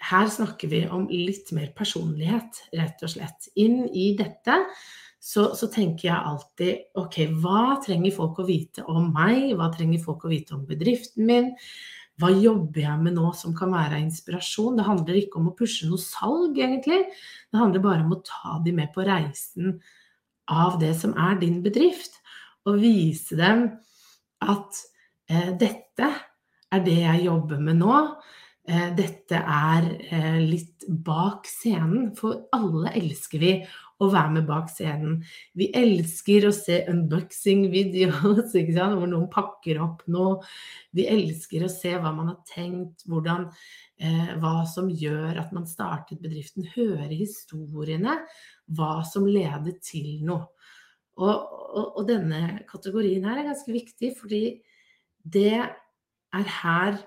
Her 0.10 0.30
snakker 0.32 0.72
vi 0.72 0.84
om 0.88 1.08
litt 1.12 1.52
mer 1.56 1.72
personlighet, 1.76 2.64
rett 2.76 3.04
og 3.04 3.14
slett. 3.14 3.50
Inn 3.60 3.84
i 3.88 4.14
dette 4.20 4.62
så, 5.20 5.50
så, 5.56 5.68
tenker 5.68 6.08
jeg 6.08 6.16
alltid 6.32 7.00
ok, 7.00 7.18
hva 7.44 7.78
trenger 7.84 8.16
folk 8.16 8.40
å 8.40 8.48
vite 8.48 8.86
om 8.88 9.10
meg? 9.16 9.52
Hva 9.60 9.68
trenger 9.74 10.02
folk 10.04 10.24
å 10.24 10.32
vite 10.32 10.56
om 10.56 10.64
bedriften 10.68 11.28
min? 11.28 11.50
Hva 12.20 12.32
jobber 12.36 12.84
jeg 12.84 13.02
med 13.04 13.16
nå 13.16 13.30
som 13.36 13.54
kan 13.56 13.72
være 13.76 14.00
inspirasjon? 14.04 14.80
Det 14.80 14.88
handler 14.88 15.20
ikke 15.20 15.40
om 15.40 15.52
å 15.52 15.56
pushe 15.60 15.88
noe 15.88 16.00
salg, 16.02 16.58
egentlig. 16.60 17.06
Det 17.52 17.60
handler 17.60 17.84
bare 17.84 18.04
om 18.04 18.16
å 18.16 18.22
ta 18.28 18.58
de 18.64 18.74
med 18.76 18.92
på 18.96 19.06
reisen 19.08 19.78
av 20.52 20.80
det 20.82 20.94
som 21.00 21.16
er 21.20 21.40
din 21.40 21.62
bedrift. 21.64 22.20
Og 22.68 22.82
vise 22.82 23.38
dem 23.40 23.70
at 24.44 24.82
eh, 25.32 25.52
dette 25.60 26.10
er 26.70 26.84
det 26.86 26.98
jeg 27.02 27.26
jobber 27.30 27.64
med 27.64 27.80
nå. 27.80 28.02
Eh, 28.70 28.90
dette 28.98 29.40
er 29.40 29.88
eh, 30.12 30.42
litt 30.44 30.88
bak 30.88 31.48
scenen, 31.50 32.12
for 32.20 32.50
alle 32.56 32.92
elsker 33.00 33.42
vi 33.42 33.54
å 34.00 34.08
være 34.12 34.32
med 34.38 34.46
bak 34.48 34.70
scenen. 34.72 35.18
Vi 35.60 35.68
elsker 35.76 36.48
å 36.48 36.54
se 36.56 36.78
unboxing-videoer 36.92 38.94
hvor 38.96 39.10
noen 39.12 39.28
pakker 39.32 39.82
opp 39.84 40.06
noe. 40.12 40.40
Vi 40.96 41.08
elsker 41.12 41.66
å 41.66 41.72
se 41.72 41.92
hva 41.98 42.14
man 42.16 42.32
har 42.32 42.40
tenkt, 42.48 43.04
hvordan, 43.10 43.50
eh, 44.00 44.32
hva 44.40 44.64
som 44.70 44.90
gjør 44.90 45.42
at 45.44 45.52
man 45.56 45.68
startet 45.68 46.24
bedriften. 46.24 46.70
Høre 46.78 47.12
historiene, 47.12 48.22
hva 48.72 49.04
som 49.08 49.28
ledet 49.28 49.82
til 49.84 50.24
noe. 50.28 50.48
Og, 51.20 51.36
og, 51.36 51.86
og 52.00 52.04
denne 52.08 52.64
kategorien 52.70 53.26
her 53.28 53.42
er 53.42 53.50
ganske 53.52 53.72
viktig, 53.76 54.14
fordi 54.16 54.44
det 55.28 55.60
er 55.60 56.46
her 56.62 57.02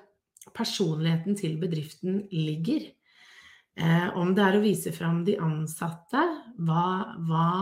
personligheten 0.53 1.39
til 1.39 1.57
bedriften 1.61 2.27
ligger. 2.29 2.91
Eh, 3.81 4.09
om 4.21 4.35
det 4.37 4.45
er 4.45 4.59
å 4.59 4.65
vise 4.65 4.93
fram 4.93 5.23
de 5.25 5.39
ansatte, 5.41 6.25
hva, 6.61 6.89
hva, 7.29 7.53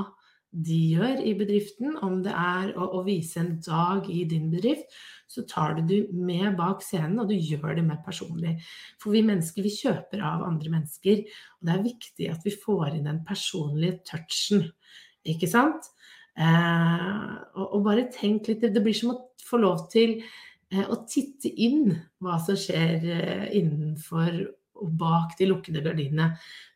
de 0.51 0.77
gjør 0.97 1.21
i 1.23 1.33
bedriften, 1.39 1.95
om 2.03 2.17
det 2.25 2.33
er 2.35 2.73
å, 2.75 2.89
å, 2.99 3.05
vise 3.07 3.39
en 3.39 3.53
dag 3.63 4.09
i 4.11 4.25
din 4.27 4.49
bedrift, 4.51 4.91
så 5.31 5.45
tar 5.47 5.77
du 5.77 5.85
det 5.87 6.01
med 6.11 6.57
bak 6.59 6.83
scenen, 6.83 7.21
og 7.23 7.31
du 7.31 7.37
gjør 7.37 7.77
det 7.79 7.85
mer 7.87 8.01
personlig. 8.03 8.57
For 8.99 9.15
vi 9.15 9.23
mennesker, 9.23 9.63
vi 9.63 9.71
kjøper 9.77 10.25
av 10.27 10.43
andre 10.49 10.73
mennesker, 10.75 11.23
og 11.61 11.69
det 11.69 11.77
er 11.77 11.87
viktig 11.87 12.31
at 12.33 12.43
vi 12.49 12.57
får 12.65 12.97
inn 12.97 13.07
den 13.07 13.23
personlige 13.29 14.01
touchen, 14.11 14.67
ikke 15.23 15.47
sant? 15.51 15.87
Eh, 16.35 17.31
og, 17.55 17.67
og, 17.67 17.81
bare 17.85 18.07
tenk 18.15 18.47
litt 18.49 18.63
Det 18.63 18.81
blir 18.81 18.95
som 18.97 19.11
å 19.13 19.19
få 19.45 19.59
lov 19.61 19.89
til 19.93 20.15
eh, 20.71 20.87
å 20.87 21.03
titte 21.11 21.51
inn 21.51 21.91
hva 22.23 22.39
som 22.41 22.57
skjer 22.57 23.07
eh, 23.11 23.47
innenfor 23.59 24.39
og 24.81 24.93
bak 25.01 25.37
de 25.39 25.49
lukkede 25.51 25.83
gardinene. 25.85 26.31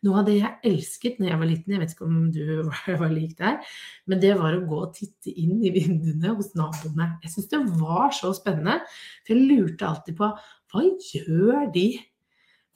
Noe 0.05 0.21
av 0.21 0.29
det 0.29 0.37
jeg 0.37 0.71
elsket 0.71 1.19
når 1.19 1.31
jeg 1.31 1.41
var 1.41 1.51
liten, 1.51 1.75
jeg 1.75 1.83
vet 1.83 1.95
ikke 1.95 2.07
om 2.07 2.17
du 2.33 2.43
var 3.03 3.13
lik 3.13 3.37
der, 3.41 3.77
men 4.09 4.23
det 4.23 4.33
var 4.39 4.57
å 4.57 4.65
gå 4.69 4.81
og 4.87 4.95
titte 4.97 5.33
inn 5.33 5.59
i 5.65 5.73
vinduene 5.75 6.35
hos 6.37 6.53
naboene. 6.57 7.13
Jeg 7.23 7.33
syntes 7.33 7.51
det 7.53 7.63
var 7.81 8.15
så 8.15 8.33
spennende, 8.37 8.81
for 9.25 9.35
jeg 9.35 9.47
lurte 9.51 9.89
alltid 9.89 10.19
på 10.19 10.33
hva 10.73 10.83
gjør 11.13 11.69
de? 11.75 11.87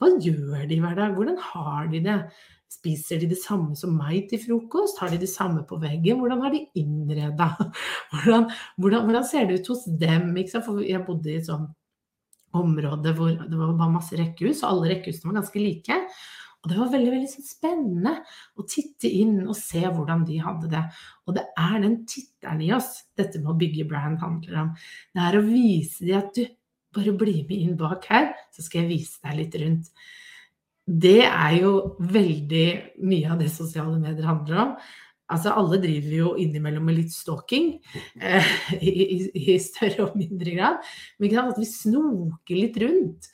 Hva 0.00 0.14
gjør 0.16 0.64
de 0.70 0.78
hver 0.80 0.96
dag? 0.96 1.12
Hvordan 1.16 1.36
har 1.50 1.90
de 1.92 2.00
det? 2.06 2.16
Spiser 2.70 3.18
de 3.18 3.26
det 3.32 3.40
samme 3.42 3.74
som 3.76 3.96
meg 3.98 4.30
til 4.30 4.40
frokost? 4.40 5.00
Har 5.02 5.10
de 5.12 5.18
det 5.20 5.28
samme 5.28 5.64
på 5.68 5.76
veggen? 5.82 6.20
Hvordan 6.22 6.40
har 6.44 6.54
de 6.54 6.62
innreda? 6.78 7.50
Hvordan, 8.12 8.46
hvordan, 8.78 9.04
hvordan, 9.04 9.26
ser 9.26 9.48
det 9.48 9.60
ut 9.60 9.72
hos 9.74 9.84
dem? 10.00 10.32
For 10.54 10.80
jeg 10.86 11.02
bodde 11.04 11.32
i 11.32 11.36
et 11.40 11.50
sånt 11.50 11.74
område 12.56 13.14
hvor 13.16 13.32
det 13.32 13.58
var 13.58 13.90
masse 13.92 14.18
rekkehus, 14.18 14.62
og 14.62 14.68
alle 14.72 14.92
rekkehusene 14.94 15.30
var 15.30 15.40
ganske 15.40 15.62
like. 15.62 15.98
Og 16.60 16.68
det 16.68 16.76
var 16.76 16.92
veldig 16.92 17.12
veldig 17.14 17.28
sånn 17.32 17.46
spennende 17.46 18.14
å 18.60 18.66
titte 18.68 19.08
inn 19.08 19.38
og 19.46 19.56
se 19.56 19.80
hvordan 19.80 20.26
de 20.28 20.40
hadde 20.44 20.68
det. 20.74 20.82
Og 21.24 21.38
det 21.38 21.46
er 21.56 21.76
den 21.80 22.00
titteren 22.04 22.60
i 22.66 22.72
oss 22.76 22.90
dette 23.16 23.40
med 23.40 23.54
å 23.54 23.58
bygge 23.60 23.88
brand 23.88 24.20
handler 24.20 24.64
om. 24.66 24.72
Det 25.16 25.24
er 25.24 25.38
å 25.38 25.46
vise 25.46 26.04
dem 26.04 26.20
at 26.20 26.34
du, 26.36 26.44
bare 26.90 27.14
bli 27.14 27.36
med 27.46 27.54
inn 27.54 27.76
bak 27.78 28.08
her, 28.10 28.32
så 28.50 28.64
skal 28.66 28.82
jeg 28.82 28.90
vise 28.90 29.22
deg 29.22 29.36
litt 29.38 29.56
rundt 29.62 29.92
det 30.90 31.22
er 31.26 31.54
jo 31.60 31.72
veldig 32.02 32.66
mye 33.06 33.30
av 33.30 33.38
det 33.40 33.50
sosiale 33.52 33.98
medier 34.00 34.26
handler 34.26 34.62
om. 34.64 34.74
Altså 35.30 35.54
alle 35.54 35.78
driver 35.82 36.16
jo 36.16 36.34
innimellom 36.42 36.90
med 36.90 36.98
litt 36.98 37.14
stalking, 37.14 37.72
eh, 38.20 38.52
i, 38.80 38.92
i, 39.30 39.56
større 39.62 40.08
og 40.08 40.18
mindre 40.18 40.56
grad. 40.58 40.92
Men 41.22 41.40
at 41.44 41.60
vi 41.60 41.68
snoker 41.70 42.58
litt 42.58 42.78
rundt. 42.82 43.30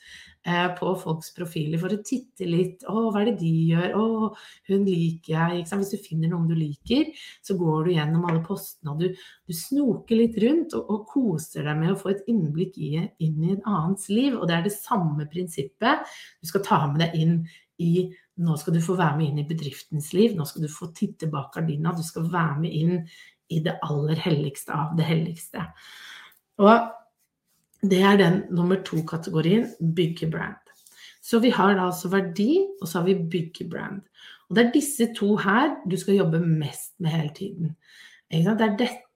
Eh, 0.47 0.67
på 0.79 0.93
folks 0.95 1.33
profiler 1.35 1.79
for 1.81 1.91
å 1.91 2.03
titte 2.07 2.45
litt. 2.47 2.85
'Å, 2.87 3.09
hva 3.11 3.19
er 3.19 3.31
det 3.31 3.39
de 3.41 3.49
gjør?' 3.73 3.95
'Å, 3.99 4.29
hun 4.69 4.85
liker 4.87 5.33
jeg.' 5.33 5.65
Hvis 5.67 5.91
du 5.91 5.97
finner 5.99 6.31
noen 6.31 6.47
du 6.47 6.55
liker, 6.55 7.09
så 7.43 7.57
går 7.59 7.83
du 7.83 7.91
gjennom 7.91 8.23
alle 8.29 8.39
postene, 8.45 8.93
og 8.93 9.01
du, 9.01 9.09
du 9.43 9.53
snoker 9.53 10.21
litt 10.21 10.37
rundt 10.39 10.77
og, 10.77 10.87
og, 10.87 11.03
koser 11.11 11.67
deg 11.67 11.81
med 11.81 11.91
å 11.91 11.99
få 11.99 12.13
et 12.13 12.23
innblikk 12.31 12.79
i, 12.79 12.93
inn 13.19 13.43
i 13.43 13.57
en 13.57 13.65
annens 13.65 14.07
liv. 14.07 14.37
Og 14.37 14.47
det 14.47 14.55
er 14.55 14.63
det 14.69 14.75
samme 14.77 15.27
prinsippet 15.27 16.15
du 16.39 16.47
skal 16.47 16.63
ta 16.63 16.79
med 16.87 17.03
deg 17.03 17.19
inn 17.19 17.35
i 17.83 18.07
nå 18.43 18.57
skal 18.59 18.75
du 18.75 18.81
få 18.83 18.97
være 18.97 19.17
med 19.17 19.31
inn 19.31 19.41
i 19.41 19.47
bedriftens 19.49 20.11
liv, 20.13 20.35
nå 20.37 20.45
skal 20.45 20.65
du 20.65 20.69
få 20.71 20.91
titte 20.95 21.29
bak 21.31 21.51
gardina, 21.55 21.93
du 21.95 22.03
skal 22.05 22.27
være 22.31 22.59
med 22.61 22.75
inn 22.77 22.99
i 23.53 23.61
det 23.63 23.77
aller 23.85 24.19
helligste 24.21 24.75
av 24.75 24.93
det 24.97 25.07
helligste. 25.07 25.63
Og 26.61 26.91
det 27.87 28.01
er 28.03 28.19
den 28.19 28.39
nummer 28.53 28.81
to-kategorien, 28.85 29.67
bygge 29.79 30.29
brand. 30.33 30.59
Så 31.21 31.41
vi 31.43 31.51
har 31.53 31.75
da 31.75 31.89
altså 31.89 32.11
verdi, 32.11 32.61
og 32.81 32.87
så 32.87 32.99
har 32.99 33.07
vi 33.09 33.17
bygge 33.31 33.67
brand. 33.69 34.01
Og 34.47 34.55
det 34.55 34.63
er 34.63 34.75
disse 34.75 35.09
to 35.17 35.35
her 35.43 35.75
du 35.89 35.97
skal 35.99 36.21
jobbe 36.21 36.39
mest 36.39 36.95
med 37.03 37.13
hele 37.13 37.33
tiden. 37.35 37.75
Det 38.31 38.45
er 38.47 38.77
dette 38.77 39.06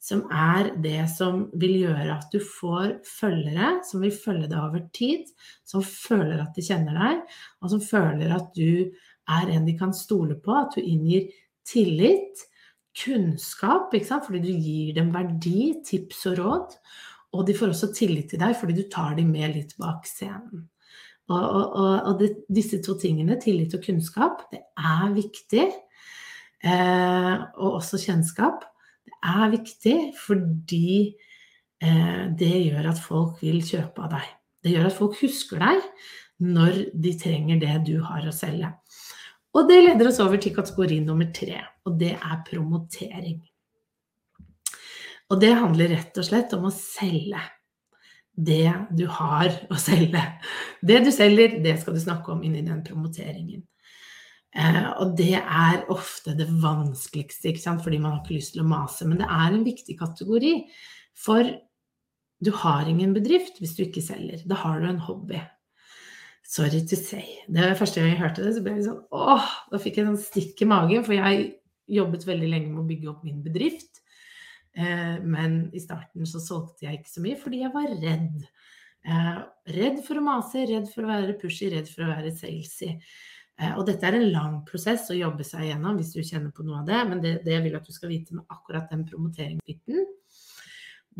som 0.00 0.24
er 0.32 0.72
det 0.82 1.04
som 1.12 1.46
vil 1.60 1.78
gjøre 1.82 2.16
at 2.16 2.32
du 2.32 2.40
får 2.44 2.98
følgere 3.06 3.78
som 3.88 4.04
vil 4.04 4.12
følge 4.14 4.48
deg 4.50 4.58
over 4.60 4.84
tid, 4.96 5.28
som 5.64 5.84
føler 5.84 6.42
at 6.42 6.56
de 6.56 6.64
kjenner 6.64 6.96
deg, 6.96 7.22
og 7.60 7.72
som 7.74 7.82
føler 7.84 8.34
at 8.36 8.52
du 8.56 8.90
er 9.30 9.52
en 9.54 9.68
de 9.68 9.76
kan 9.78 9.92
stole 9.96 10.36
på, 10.42 10.54
at 10.56 10.76
du 10.76 10.82
inngir 10.82 11.28
tillit, 11.66 12.46
kunnskap, 13.04 13.92
fordi 14.26 14.40
du 14.42 14.50
gir 14.50 14.94
dem 14.96 15.12
verdi, 15.14 15.76
tips 15.86 16.26
og 16.32 16.38
råd. 16.40 16.76
Og 17.38 17.46
de 17.46 17.54
får 17.54 17.70
også 17.70 17.92
tillit 17.94 18.32
til 18.32 18.40
deg 18.42 18.56
fordi 18.58 18.74
du 18.74 18.88
tar 18.90 19.14
dem 19.14 19.30
med 19.30 19.54
litt 19.54 19.76
bak 19.78 20.08
scenen. 20.08 20.66
Og, 21.30 21.38
og, 21.38 21.92
og 22.10 22.16
det, 22.18 22.30
disse 22.50 22.80
to 22.82 22.96
tingene, 22.98 23.38
tillit 23.38 23.76
og 23.78 23.84
kunnskap, 23.84 24.48
det 24.50 24.64
er 24.74 25.12
viktig. 25.14 25.68
Eh, 26.66 27.34
og 27.62 27.78
også 27.78 28.00
kjennskap. 28.02 28.66
Er 29.20 29.50
viktig 29.52 29.96
fordi 30.16 31.16
eh, 31.82 32.24
det 32.38 32.54
gjør 32.66 32.90
at 32.92 33.02
folk 33.02 33.42
vil 33.44 33.60
kjøpe 33.64 34.06
av 34.06 34.14
deg. 34.16 34.32
Det 34.64 34.74
gjør 34.74 34.88
at 34.88 34.96
folk 34.96 35.20
husker 35.20 35.60
deg 35.60 35.84
når 36.40 36.82
de 36.96 37.12
trenger 37.20 37.60
det 37.60 37.76
du 37.88 37.94
har 38.04 38.24
å 38.24 38.34
selge. 38.34 38.72
Og 39.56 39.66
det 39.68 39.80
leder 39.82 40.08
oss 40.08 40.20
over 40.22 40.40
til 40.40 40.54
kategori 40.54 41.00
nummer 41.02 41.28
tre, 41.34 41.58
og 41.84 41.96
det 42.00 42.14
er 42.14 42.42
promotering. 42.46 43.40
Og 45.30 45.40
det 45.42 45.50
handler 45.54 45.92
rett 45.94 46.18
og 46.18 46.26
slett 46.26 46.54
om 46.56 46.68
å 46.68 46.74
selge 46.74 47.40
det 48.40 48.72
du 48.96 49.04
har 49.10 49.50
å 49.70 49.78
selge. 49.78 50.22
Det 50.80 51.00
du 51.04 51.10
selger, 51.14 51.58
det 51.62 51.76
skal 51.82 51.96
du 51.96 52.02
snakke 52.02 52.32
om 52.32 52.42
inni 52.46 52.62
den 52.66 52.82
promoteringen. 52.86 53.62
Eh, 54.50 54.86
og 54.98 55.14
det 55.18 55.36
er 55.38 55.84
ofte 55.94 56.34
det 56.38 56.48
vanskeligste, 56.62 57.54
fordi 57.84 58.00
man 58.02 58.16
har 58.16 58.22
ikke 58.24 58.38
lyst 58.38 58.56
til 58.56 58.64
å 58.64 58.70
mase. 58.70 59.06
Men 59.06 59.22
det 59.22 59.28
er 59.30 59.54
en 59.54 59.66
viktig 59.66 59.98
kategori. 60.00 60.54
For 61.18 61.54
du 62.40 62.50
har 62.62 62.88
ingen 62.88 63.14
bedrift 63.14 63.60
hvis 63.60 63.76
du 63.76 63.84
ikke 63.84 64.04
selger. 64.04 64.42
Da 64.48 64.58
har 64.62 64.80
du 64.80 64.88
en 64.90 65.02
hobby. 65.06 65.40
Sorry 66.50 66.80
to 66.88 66.98
say. 66.98 67.38
Det 67.46 67.62
var 67.62 67.78
første 67.78 68.00
gang 68.00 68.10
jeg 68.10 68.22
hørte 68.24 68.42
det, 68.42 68.56
så 68.56 68.62
ble 68.64 68.74
jeg 68.74 68.88
sånn 68.88 69.02
åh, 69.14 69.50
da 69.70 69.78
fikk 69.78 70.00
jeg 70.00 70.08
sånn 70.08 70.18
stikk 70.18 70.64
i 70.64 70.70
magen. 70.72 71.04
For 71.06 71.14
jeg 71.14 71.50
jobbet 71.90 72.26
veldig 72.26 72.50
lenge 72.50 72.72
med 72.72 72.82
å 72.82 72.88
bygge 72.88 73.10
opp 73.12 73.26
min 73.26 73.42
bedrift. 73.44 74.00
Eh, 74.74 75.18
men 75.22 75.62
i 75.74 75.82
starten 75.82 76.26
så 76.26 76.42
solgte 76.42 76.86
jeg 76.86 77.00
ikke 77.00 77.12
så 77.12 77.22
mye 77.22 77.38
fordi 77.38 77.62
jeg 77.62 77.74
var 77.74 77.92
redd. 78.02 78.42
Eh, 79.06 79.38
redd 79.76 80.02
for 80.06 80.18
å 80.18 80.24
mase, 80.24 80.64
redd 80.68 80.90
for 80.90 81.06
å 81.06 81.12
være 81.12 81.38
pushy, 81.40 81.70
redd 81.72 81.90
for 81.90 82.06
å 82.06 82.10
være 82.12 82.34
salesy. 82.34 82.96
Eh, 83.60 83.74
og 83.76 83.84
dette 83.88 84.08
er 84.08 84.16
en 84.16 84.30
lang 84.32 84.56
prosess 84.68 85.10
å 85.12 85.18
jobbe 85.18 85.44
seg 85.44 85.68
gjennom 85.68 85.98
hvis 86.00 86.14
du 86.16 86.22
kjenner 86.24 86.52
på 86.54 86.64
noe 86.64 86.80
av 86.80 86.88
det. 86.88 87.02
Men 87.10 87.22
det, 87.24 87.34
det 87.44 87.56
jeg 87.56 87.66
vil 87.66 87.76
at 87.76 87.86
du 87.86 87.92
skal 87.96 88.12
vite 88.12 88.38
med 88.38 88.56
akkurat 88.56 88.88
den 88.92 89.04
promoteringsbiten, 89.08 90.08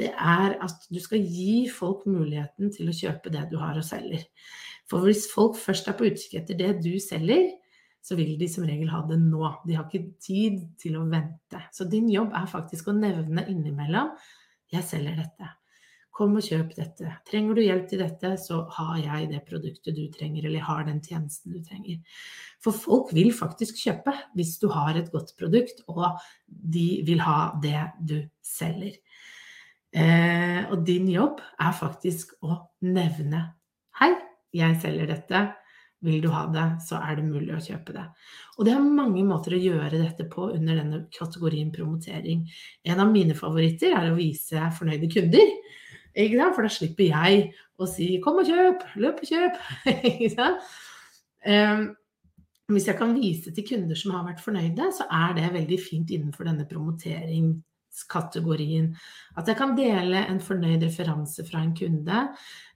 det 0.01 0.13
er 0.15 0.57
at 0.63 0.87
du 0.89 1.01
skal 1.03 1.21
gi 1.21 1.67
folk 1.69 2.07
muligheten 2.09 2.71
til 2.73 2.89
å 2.89 2.97
kjøpe 2.97 3.33
det 3.35 3.49
du 3.51 3.59
har 3.61 3.77
og 3.77 3.85
selger. 3.85 4.25
For 4.89 5.05
hvis 5.05 5.27
folk 5.31 5.59
først 5.61 5.91
er 5.91 5.99
på 5.99 6.09
utkikk 6.09 6.41
etter 6.41 6.59
det 6.59 6.71
du 6.81 6.95
selger, 7.03 7.51
så 8.01 8.17
vil 8.17 8.39
de 8.41 8.49
som 8.49 8.65
regel 8.65 8.89
ha 8.95 9.03
det 9.05 9.19
nå. 9.21 9.45
De 9.69 9.77
har 9.77 9.85
ikke 9.87 10.15
tid 10.23 10.63
til 10.81 10.97
å 10.97 11.05
vente. 11.11 11.61
Så 11.77 11.85
din 11.91 12.09
jobb 12.09 12.33
er 12.37 12.49
faktisk 12.49 12.89
å 12.89 12.97
nevne 12.97 13.45
innimellom 13.53 14.15
'Jeg 14.71 14.87
selger 14.87 15.19
dette'. 15.19 15.60
Kom 16.21 16.35
og 16.37 16.45
kjøp 16.45 16.75
dette. 16.77 17.15
Trenger 17.25 17.57
du 17.57 17.63
hjelp 17.65 17.87
til 17.89 18.03
dette, 18.03 18.35
så 18.37 18.59
har 18.77 18.99
jeg 19.01 19.31
det 19.31 19.39
produktet 19.47 19.97
du 19.97 20.03
trenger, 20.13 20.45
eller 20.51 20.67
har 20.67 20.83
den 20.85 20.99
tjenesten 21.01 21.55
du 21.55 21.63
trenger. 21.65 22.03
For 22.61 22.77
folk 22.77 23.15
vil 23.17 23.31
faktisk 23.33 23.81
kjøpe 23.81 24.13
hvis 24.37 24.59
du 24.61 24.67
har 24.69 24.99
et 25.01 25.09
godt 25.15 25.33
produkt, 25.41 25.81
og 25.89 26.21
de 26.45 27.01
vil 27.09 27.25
ha 27.25 27.55
det 27.65 27.87
du 28.05 28.19
selger. 28.45 28.99
Eh, 29.97 30.69
og 30.69 30.85
din 30.85 31.09
jobb 31.09 31.41
er 31.41 31.73
faktisk 31.75 32.37
å 32.45 32.61
nevne 32.85 33.41
'Hei, 33.97 34.13
jeg 34.53 34.77
selger 34.83 35.09
dette'. 35.09 35.55
Vil 36.01 36.21
du 36.21 36.29
ha 36.33 36.47
det, 36.53 36.69
så 36.85 36.97
er 36.97 37.17
det 37.17 37.25
mulig 37.29 37.53
å 37.53 37.61
kjøpe 37.61 37.93
det. 37.93 38.07
Og 38.57 38.65
det 38.65 38.73
er 38.73 38.81
mange 38.81 39.21
måter 39.25 39.53
å 39.53 39.61
gjøre 39.61 39.99
dette 40.01 40.25
på 40.33 40.47
under 40.55 40.79
denne 40.81 41.01
kategorien 41.13 41.73
promotering. 41.73 42.47
En 42.85 43.01
av 43.01 43.11
mine 43.13 43.37
favoritter 43.37 43.93
er 43.93 44.09
å 44.09 44.17
vise 44.17 44.71
fornøyde 44.79 45.11
kunder. 45.13 45.53
For 46.15 46.63
da 46.63 46.69
slipper 46.73 47.05
jeg 47.11 47.53
å 47.79 47.87
si 47.89 48.21
'kom 48.21 48.39
og 48.43 48.47
kjøp', 48.47 48.85
'løp 48.97 49.19
og 49.23 49.29
kjøp'. 49.31 49.59
um, 51.47 51.97
hvis 52.75 52.89
jeg 52.91 52.97
kan 52.99 53.15
vise 53.17 53.53
til 53.55 53.65
kunder 53.67 53.97
som 53.99 54.13
har 54.15 54.25
vært 54.29 54.45
fornøyde, 54.45 54.85
så 54.95 55.05
er 55.11 55.35
det 55.39 55.57
veldig 55.57 55.79
fint 55.83 56.09
innenfor 56.15 56.45
denne 56.47 56.67
promoteringskategorien. 56.71 58.87
At 59.41 59.49
jeg 59.51 59.57
kan 59.59 59.77
dele 59.79 60.19
en 60.27 60.41
fornøyd 60.45 60.83
referanse 60.87 61.41
fra 61.49 61.59
en 61.65 61.77
kunde 61.77 62.19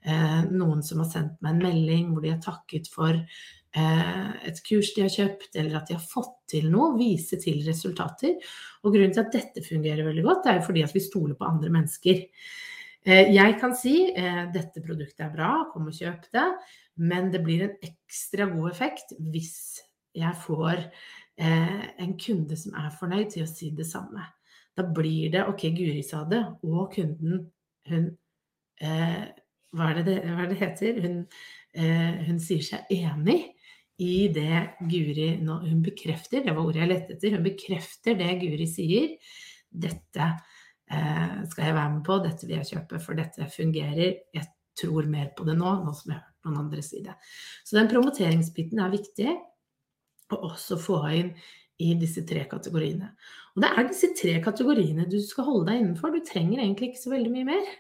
eh, 0.04 0.42
noen 0.50 0.82
som 0.86 0.98
har 1.02 1.10
sendt 1.12 1.34
meg 1.44 1.52
en 1.54 1.64
melding 1.68 2.04
hvor 2.12 2.22
de 2.24 2.34
har 2.34 2.42
takket 2.44 2.86
for 2.92 3.12
eh, 3.14 4.28
et 4.48 4.58
kurs 4.66 4.88
de 4.96 5.02
har 5.06 5.14
kjøpt, 5.14 5.52
eller 5.60 5.74
at 5.78 5.86
de 5.88 5.94
har 5.98 6.10
fått 6.10 6.38
til 6.56 6.64
noe, 6.72 6.98
vise 6.98 7.36
til 7.42 7.56
resultater. 7.66 8.32
Og 8.82 8.88
grunnen 8.94 9.14
til 9.14 9.24
at 9.24 9.34
dette 9.34 9.60
fungerer 9.66 10.08
veldig 10.08 10.24
godt, 10.26 10.44
er 10.50 10.56
jo 10.58 10.66
fordi 10.68 10.82
at 10.86 10.94
vi 10.96 11.06
stoler 11.06 11.36
på 11.38 11.48
andre 11.48 11.70
mennesker. 11.74 12.16
Eh, 13.04 13.34
jeg 13.34 13.56
kan 13.60 13.74
si 13.76 13.96
eh, 14.16 14.44
dette 14.52 14.80
produktet 14.84 15.26
er 15.26 15.32
bra, 15.34 15.50
kom 15.72 15.90
og 15.90 15.96
kjøp 15.96 16.30
det, 16.32 16.46
men 17.04 17.28
det 17.32 17.42
blir 17.44 17.66
en 17.66 17.74
ekstra 17.84 18.46
god 18.48 18.70
effekt 18.70 19.12
hvis 19.18 19.58
jeg 20.16 20.32
får 20.44 20.86
eh, 21.36 21.82
en 22.00 22.14
kunde 22.20 22.56
som 22.56 22.76
er 22.80 22.94
fornøyd 22.96 23.34
til 23.34 23.44
å 23.44 23.50
si 23.50 23.68
det 23.76 23.84
samme. 23.90 24.24
Da 24.74 24.86
blir 24.88 25.34
det 25.34 25.44
OK, 25.50 25.66
Guri 25.76 26.00
sa 26.06 26.22
det, 26.30 26.40
og 26.64 26.94
kunden 26.94 27.44
hun 27.90 28.08
eh, 28.80 29.24
hva 29.74 29.90
er 29.90 30.00
det 30.06 30.16
hva 30.24 30.44
er 30.44 30.50
det 30.50 30.60
heter? 30.62 31.02
Hun, 31.04 31.20
eh, 31.76 32.24
hun, 32.28 32.40
sier 32.42 32.64
seg 32.64 32.90
enig 32.94 33.40
i 34.02 34.28
det 34.34 34.78
Guri 34.90 35.34
nå 35.42 35.60
Hun 35.66 35.82
bekrefter, 35.84 36.42
det 36.42 36.54
var 36.54 36.64
ordet 36.64 36.82
jeg 36.82 36.90
lette 36.90 37.14
etter, 37.14 37.36
hun 37.36 37.44
bekrefter 37.44 38.16
det 38.18 38.32
Guri 38.40 38.66
sier. 38.70 39.12
Dette 39.70 40.32
skal 40.88 41.68
jeg 41.68 41.76
være 41.76 41.92
med 41.96 42.04
på, 42.06 42.18
dette 42.24 42.46
vil 42.46 42.58
jeg 42.60 42.70
kjøpe, 42.74 43.00
for 43.02 43.18
dette 43.18 43.48
fungerer. 43.52 44.20
Jeg 44.34 44.46
tror 44.78 45.08
mer 45.10 45.30
på 45.36 45.46
det 45.48 45.56
nå, 45.58 45.74
nå 45.84 45.94
som 45.96 46.12
jeg 46.12 46.18
har 46.18 46.24
hørt 46.26 46.48
noen 46.48 46.62
andre 46.66 46.84
si 46.84 47.02
det. 47.04 47.14
Så 47.64 47.78
den 47.78 47.90
promoteringsbiten 47.90 48.82
er 48.82 48.92
viktig 48.92 49.30
å 50.34 50.40
også 50.50 50.78
få 50.80 51.00
inn 51.14 51.30
i 51.82 51.94
disse 51.98 52.22
tre 52.26 52.44
kategoriene. 52.50 53.08
Og 53.54 53.62
det 53.64 53.70
er 53.70 53.88
disse 53.88 54.10
tre 54.18 54.36
kategoriene 54.42 55.08
du 55.10 55.16
skal 55.22 55.48
holde 55.48 55.70
deg 55.70 55.80
innenfor. 55.80 56.14
Du 56.14 56.22
trenger 56.26 56.62
egentlig 56.62 56.92
ikke 56.92 57.02
så 57.02 57.14
veldig 57.14 57.32
mye 57.34 57.48
mer. 57.48 57.72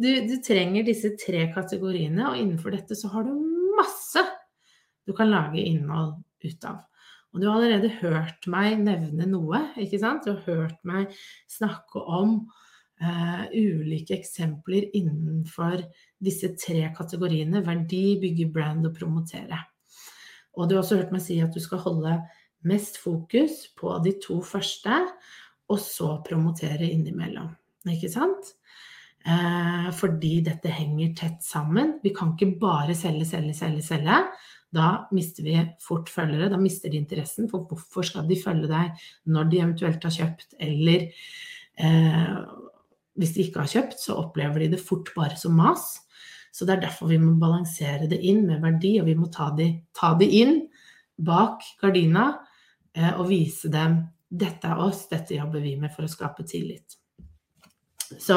Du, 0.00 0.10
du 0.28 0.36
trenger 0.44 0.84
disse 0.86 1.14
tre 1.20 1.46
kategoriene, 1.54 2.24
og 2.28 2.40
innenfor 2.40 2.76
dette 2.76 2.96
så 2.98 3.12
har 3.14 3.26
du 3.28 3.32
masse 3.78 4.24
du 5.08 5.14
kan 5.16 5.30
lage 5.32 5.62
innhold 5.64 6.20
ut 6.44 6.64
av. 6.68 6.84
Og 7.30 7.40
du 7.40 7.46
har 7.46 7.60
allerede 7.60 7.92
hørt 8.00 8.46
meg 8.50 8.80
nevne 8.82 9.28
noe, 9.30 9.62
ikke 9.78 10.00
sant? 10.02 10.26
Du 10.26 10.34
har 10.34 10.42
hørt 10.48 10.80
meg 10.86 11.12
snakke 11.50 12.02
om 12.02 12.40
uh, 13.02 13.44
ulike 13.54 14.16
eksempler 14.18 14.88
innenfor 14.98 15.84
disse 16.18 16.50
tre 16.58 16.88
kategoriene 16.96 17.62
verdi, 17.66 18.18
bygge 18.22 18.48
brand 18.50 18.90
og 18.90 18.96
promotere. 18.98 19.60
Og 20.58 20.66
du 20.66 20.74
har 20.74 20.82
også 20.82 20.98
hørt 20.98 21.14
meg 21.14 21.22
si 21.22 21.38
at 21.42 21.54
du 21.54 21.62
skal 21.62 21.82
holde 21.84 22.18
mest 22.66 22.98
fokus 23.00 23.62
på 23.78 23.94
de 24.04 24.16
to 24.22 24.40
første, 24.44 24.98
og 25.70 25.78
så 25.78 26.16
promotere 26.26 26.88
innimellom. 26.90 27.52
Ikke 27.88 28.10
sant? 28.12 28.56
Eh, 29.20 29.88
fordi 29.96 30.38
dette 30.44 30.72
henger 30.72 31.12
tett 31.16 31.44
sammen. 31.44 31.98
Vi 32.02 32.12
kan 32.16 32.34
ikke 32.34 32.56
bare 32.60 32.96
selge, 32.96 33.26
selge, 33.28 33.54
selge, 33.56 33.84
selge. 33.84 34.18
Da 34.74 34.90
mister 35.14 35.46
vi 35.46 35.56
fort 35.82 36.10
følgere, 36.12 36.50
da 36.52 36.58
mister 36.60 36.92
de 36.92 37.00
interessen. 37.00 37.48
For 37.50 37.66
hvorfor 37.66 38.06
skal 38.06 38.28
de 38.28 38.38
følge 38.38 38.70
deg 38.70 39.06
når 39.30 39.50
de 39.50 39.62
eventuelt 39.62 40.06
har 40.06 40.14
kjøpt, 40.14 40.54
eller 40.62 41.08
eh, 41.80 42.36
hvis 43.18 43.34
de 43.34 43.46
ikke 43.46 43.64
har 43.64 43.72
kjøpt, 43.72 43.98
så 44.02 44.18
opplever 44.20 44.64
de 44.64 44.70
det 44.76 44.82
fort 44.82 45.10
bare 45.16 45.38
som 45.40 45.58
mas. 45.58 45.92
Så 46.54 46.66
det 46.66 46.76
er 46.76 46.86
derfor 46.86 47.10
vi 47.10 47.18
må 47.22 47.34
balansere 47.38 48.08
det 48.10 48.20
inn 48.26 48.44
med 48.46 48.62
verdi, 48.62 48.96
og 49.00 49.10
vi 49.10 49.18
må 49.18 49.30
ta 49.32 49.50
det 49.56 49.72
de 50.20 50.30
inn 50.40 50.56
bak 51.20 51.66
gardina 51.82 52.30
eh, 52.96 53.12
og 53.12 53.28
vise 53.30 53.70
dem 53.70 54.00
dette 54.30 54.70
er 54.70 54.78
oss, 54.78 55.08
dette 55.10 55.34
jobber 55.34 55.62
vi 55.62 55.74
med 55.78 55.92
for 55.94 56.06
å 56.06 56.10
skape 56.10 56.46
tillit. 56.46 56.96
Så 58.18 58.36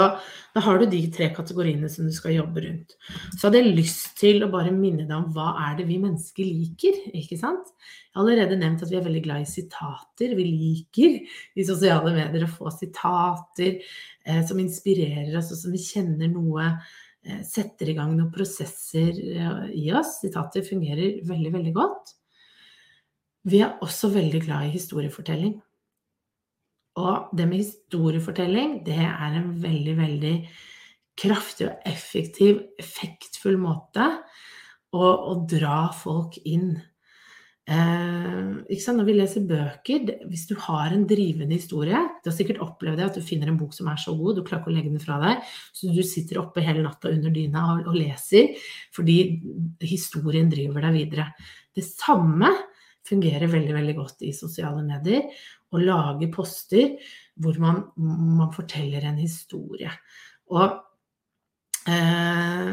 da 0.54 0.62
har 0.62 0.80
du 0.80 0.86
de 0.90 1.02
tre 1.14 1.32
kategoriene 1.34 1.90
som 1.90 2.06
du 2.06 2.14
skal 2.14 2.36
jobbe 2.36 2.62
rundt. 2.66 2.98
Så 3.34 3.48
hadde 3.48 3.62
jeg 3.64 3.78
lyst 3.80 4.12
til 4.20 4.46
å 4.46 4.52
bare 4.54 4.74
minne 4.76 5.08
deg 5.08 5.16
om 5.16 5.32
hva 5.34 5.54
er 5.66 5.80
det 5.80 5.88
vi 5.90 5.98
mennesker 6.02 6.46
liker, 6.46 7.00
ikke 7.18 7.40
sant? 7.42 7.72
Jeg 7.80 8.20
har 8.20 8.26
allerede 8.26 8.60
nevnt 8.60 8.84
at 8.86 8.92
vi 8.92 9.00
er 9.00 9.08
veldig 9.08 9.24
glad 9.26 9.46
i 9.46 9.50
sitater. 9.50 10.36
Vi 10.38 10.50
liker 10.50 11.18
i 11.58 11.66
sosiale 11.66 12.14
medier 12.14 12.46
å 12.46 12.52
få 12.52 12.74
sitater 12.76 13.80
eh, 13.80 14.44
som 14.46 14.62
inspirerer 14.62 15.34
oss, 15.40 15.50
og 15.56 15.64
som 15.64 15.74
vi 15.74 15.82
kjenner 15.82 16.30
noe 16.30 16.70
Eh, 17.24 17.40
setter 17.48 17.88
i 17.88 17.96
gang 17.96 18.12
noen 18.18 18.32
prosesser 18.36 19.16
eh, 19.16 19.68
i 19.80 19.88
oss. 19.96 20.18
Sitater 20.20 20.66
fungerer 20.68 21.22
veldig, 21.28 21.52
veldig 21.56 21.74
godt. 21.76 22.16
Vi 23.48 23.62
er 23.64 23.78
også 23.84 24.10
veldig 24.12 24.42
glad 24.44 24.68
i 24.68 24.74
historiefortelling. 24.76 25.56
Og 27.02 27.34
det 27.34 27.48
med 27.50 27.64
historiefortelling, 27.64 28.80
det 28.86 29.00
er 29.02 29.38
en 29.40 29.52
veldig, 29.64 29.96
veldig 29.98 30.34
kraftig 31.18 31.68
og 31.70 31.88
effektiv, 31.90 32.60
effektfull 32.82 33.58
måte 33.62 34.06
å, 34.94 35.02
å 35.02 35.38
dra 35.50 35.88
folk 35.98 36.38
inn 36.46 36.76
Eh, 37.64 38.88
Når 38.92 39.06
vi 39.08 39.14
leser 39.16 39.46
bøker, 39.48 40.10
hvis 40.28 40.50
du 40.50 40.58
har 40.66 40.92
en 40.92 41.06
drivende 41.08 41.56
historie 41.56 41.96
Du 42.20 42.28
har 42.28 42.36
sikkert 42.36 42.60
opplevd 42.60 43.00
det 43.00 43.06
at 43.06 43.16
du 43.16 43.24
finner 43.24 43.48
en 43.48 43.60
bok 43.60 43.72
som 43.72 43.88
er 43.88 44.02
så 44.04 44.12
god, 44.20 44.36
du 44.36 44.44
klarer 44.44 44.66
ikke 44.66 44.74
å 44.74 44.76
legge 44.76 44.92
den 44.92 45.00
fra 45.00 45.16
deg, 45.22 45.48
så 45.72 45.88
du 45.88 46.02
sitter 46.04 46.42
oppe 46.42 46.60
hele 46.66 46.84
natta 46.84 47.14
under 47.14 47.32
dyna 47.32 47.64
og, 47.72 47.88
og 47.88 47.96
leser 47.96 48.60
fordi 48.92 49.16
historien 49.80 50.52
driver 50.52 50.90
deg 50.90 50.98
videre. 50.98 51.30
Det 51.72 51.86
samme 51.88 52.52
fungerer 53.08 53.48
veldig, 53.48 53.78
veldig 53.80 53.96
godt 53.96 54.28
i 54.28 54.34
sosiale 54.36 54.84
medier. 54.84 55.32
Å 55.74 55.82
lage 55.82 56.30
poster 56.34 56.96
hvor 57.42 57.58
man, 57.62 57.84
man 57.98 58.52
forteller 58.54 59.06
en 59.10 59.18
historie. 59.18 59.90
Og 60.54 60.78
eh, 61.90 62.70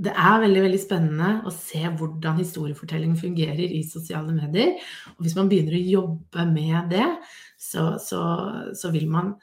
det 0.00 0.12
er 0.16 0.42
veldig 0.42 0.64
veldig 0.64 0.80
spennende 0.80 1.30
å 1.44 1.52
se 1.54 1.82
hvordan 1.84 2.40
historiefortelling 2.40 3.14
fungerer 3.20 3.62
i 3.62 3.82
sosiale 3.86 4.32
medier. 4.34 4.76
Og 5.16 5.24
hvis 5.26 5.36
man 5.36 5.50
begynner 5.50 5.76
å 5.76 5.88
jobbe 5.94 6.46
med 6.50 6.92
det, 6.94 7.08
så, 7.60 7.92
så, 8.00 8.20
så 8.76 8.92
vil 8.94 9.08
man 9.12 9.34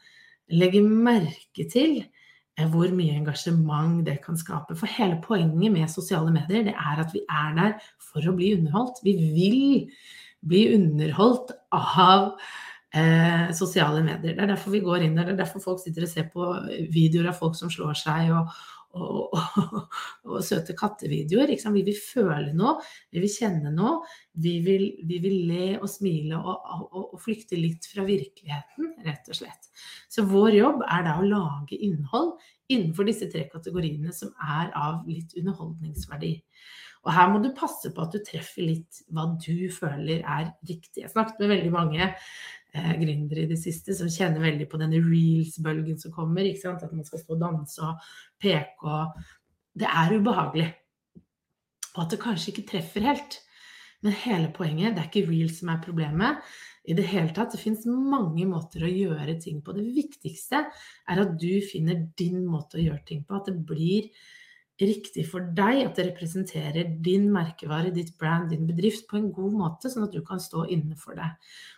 legge 0.58 0.82
merke 0.82 1.68
til 1.70 2.00
eh, 2.02 2.66
hvor 2.72 2.90
mye 2.96 3.20
engasjement 3.20 4.02
det 4.08 4.18
kan 4.24 4.40
skape. 4.40 4.78
For 4.80 4.90
hele 4.98 5.20
poenget 5.24 5.74
med 5.74 5.94
sosiale 5.94 6.34
medier 6.34 6.66
det 6.70 6.76
er 6.76 7.04
at 7.04 7.14
vi 7.14 7.22
er 7.30 7.54
der 7.60 7.78
for 8.02 8.26
å 8.26 8.36
bli 8.38 8.56
underholdt. 8.58 9.04
Vi 9.06 9.14
vil 9.38 9.62
bli 10.48 10.64
underholdt 10.76 11.54
av 11.76 12.32
eh, 12.96 13.52
sosiale 13.58 14.02
medier. 14.06 14.36
Det 14.36 14.44
er 14.44 14.54
derfor 14.54 14.74
vi 14.76 14.86
går 14.86 15.06
inn 15.06 15.18
der. 15.18 15.30
Det 15.30 15.38
er 15.38 15.44
derfor 15.44 15.64
folk 15.64 15.84
sitter 15.84 16.08
og 16.08 16.12
ser 16.12 16.32
på 16.34 16.50
videoer 16.94 17.32
av 17.32 17.40
folk 17.40 17.58
som 17.60 17.72
slår 17.74 17.98
seg, 18.00 18.32
og, 18.36 18.52
og, 18.98 19.36
og, 19.36 19.98
og, 20.26 20.38
søte 20.46 20.76
kattevideoer. 20.78 21.54
Vi 21.74 21.84
vil 21.88 22.00
føle 22.00 22.54
noe, 22.58 22.78
vi 23.14 23.24
vil 23.24 23.34
kjenne 23.34 23.74
noe. 23.76 24.00
Vi 24.38 24.58
vil, 24.66 24.88
vi 25.10 25.22
vil 25.24 25.38
le 25.50 25.68
og 25.82 25.90
smile 25.92 26.40
og, 26.40 26.88
og, 26.88 27.16
flykte 27.22 27.60
litt 27.60 27.88
fra 27.90 28.06
virkeligheten, 28.08 28.94
rett 29.08 29.32
og 29.32 29.40
slett. 29.40 29.72
Så 30.12 30.26
vår 30.30 30.60
jobb 30.60 30.84
er 30.88 31.08
da 31.08 31.18
å 31.20 31.28
lage 31.28 31.78
innhold 31.78 32.36
innenfor 32.72 33.08
disse 33.08 33.30
tre 33.32 33.46
kategoriene 33.52 34.14
som 34.16 34.34
er 34.44 34.74
av 34.76 35.08
litt 35.10 35.36
underholdningsverdi. 35.40 36.36
Og 37.06 37.14
her 37.14 37.32
må 37.32 37.42
du 37.44 37.52
passe 37.56 37.92
på 37.94 38.04
at 38.04 38.16
du 38.16 38.22
treffer 38.26 38.66
litt 38.66 39.02
hva 39.14 39.28
du 39.40 39.68
føler 39.74 40.24
er 40.24 40.52
riktig. 40.68 41.04
Jeg 41.04 41.14
snakket 41.14 41.42
med 41.44 41.54
veldig 41.54 41.74
mange 41.74 42.04
eh, 42.08 42.94
gründere 43.00 43.46
i 43.46 43.50
det 43.52 43.60
siste 43.62 43.96
som 43.98 44.12
kjenner 44.12 44.44
veldig 44.44 44.68
på 44.72 44.80
denne 44.82 45.02
reels-bølgen 45.06 46.00
som 46.02 46.16
kommer. 46.16 46.48
At 46.48 46.88
man 46.92 47.08
skal 47.08 47.24
stå 47.24 47.38
og 47.38 47.44
danse 47.44 47.84
og 47.86 48.10
peke 48.42 48.88
og 48.88 49.20
Det 49.78 49.86
er 49.86 50.16
ubehagelig. 50.18 50.72
Og 51.94 52.00
at 52.04 52.14
det 52.14 52.22
kanskje 52.22 52.50
ikke 52.50 52.70
treffer 52.72 53.06
helt. 53.06 53.38
Men 54.02 54.14
hele 54.14 54.50
poenget, 54.54 54.96
det 54.96 55.04
er 55.04 55.10
ikke 55.10 55.30
reels 55.30 55.60
som 55.60 55.70
er 55.74 55.84
problemet. 55.84 56.42
I 56.88 56.96
det 56.96 57.06
hele 57.10 57.34
tatt, 57.36 57.52
Det 57.52 57.60
fins 57.60 57.86
mange 57.86 58.46
måter 58.48 58.86
å 58.86 58.90
gjøre 58.90 59.40
ting 59.42 59.62
på. 59.62 59.74
Det 59.76 59.86
viktigste 59.96 60.66
er 61.10 61.22
at 61.22 61.38
du 61.40 61.62
finner 61.62 62.08
din 62.18 62.46
måte 62.46 62.78
å 62.78 62.86
gjøre 62.86 63.06
ting 63.06 63.24
på. 63.24 63.36
At 63.36 63.50
det 63.50 63.66
blir 63.66 64.10
riktig 64.82 65.26
for 65.30 65.46
deg, 65.58 65.80
at 65.88 65.98
det 65.98 66.06
representerer 66.12 66.92
din 67.04 67.28
merkevare, 67.34 67.90
ditt 67.94 68.14
brand, 68.20 68.52
din 68.52 68.68
bedrift 68.70 69.08
på 69.10 69.18
en 69.18 69.32
god 69.34 69.56
måte, 69.58 69.90
sånn 69.90 70.06
at 70.06 70.14
du 70.14 70.22
kan 70.26 70.42
stå 70.42 70.68
inne 70.74 70.98
for 71.00 71.18
det. 71.18 71.32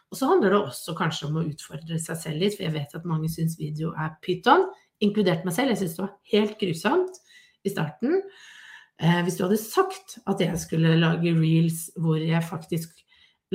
Og 0.09 0.19
så 0.19 0.29
handler 0.31 0.55
det 0.55 0.59
også 0.59 0.95
kanskje 0.97 1.29
om 1.29 1.39
å 1.39 1.45
utfordre 1.47 1.99
seg 2.01 2.19
selv 2.19 2.43
litt, 2.43 2.57
for 2.57 2.65
jeg 2.67 2.75
vet 2.75 2.95
at 2.97 3.07
mange 3.07 3.29
syns 3.31 3.59
video 3.59 3.93
er 3.95 4.15
pyton, 4.25 4.67
inkludert 5.05 5.45
meg 5.47 5.55
selv. 5.55 5.73
Jeg 5.73 5.83
syns 5.83 5.97
det 5.97 6.03
var 6.03 6.15
helt 6.33 6.55
grusomt 6.59 7.19
i 7.63 7.71
starten. 7.71 8.23
Eh, 8.99 9.21
hvis 9.23 9.37
du 9.37 9.45
hadde 9.45 9.61
sagt 9.61 10.17
at 10.27 10.41
jeg 10.43 10.59
skulle 10.59 10.97
lage 10.99 11.31
reels 11.37 11.85
hvor 11.95 12.19
jeg 12.19 12.43
faktisk 12.43 12.97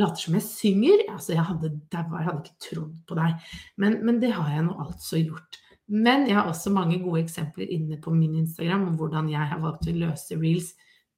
later 0.00 0.24
som 0.24 0.38
jeg 0.38 0.46
synger, 0.46 1.04
altså 1.12 1.34
jeg 1.34 1.46
hadde 1.50 1.74
daua, 1.92 2.20
jeg 2.20 2.28
hadde 2.28 2.40
ikke 2.42 2.64
trodd 2.68 2.94
på 3.08 3.18
deg. 3.18 3.50
Men, 3.82 3.98
men 4.06 4.22
det 4.22 4.32
har 4.34 4.48
jeg 4.54 4.64
nå 4.66 4.78
altså 4.86 5.20
gjort. 5.20 5.60
Men 5.92 6.26
jeg 6.28 6.38
har 6.38 6.48
også 6.48 6.72
mange 6.72 6.98
gode 7.02 7.24
eksempler 7.24 7.68
inne 7.68 7.98
på 8.00 8.12
min 8.14 8.38
Instagram 8.40 8.88
om 8.88 8.98
hvordan 8.98 9.28
jeg 9.32 9.50
har 9.50 9.60
valgt 9.60 9.88
å 9.90 9.96
løse 9.96 10.38
reels 10.40 10.72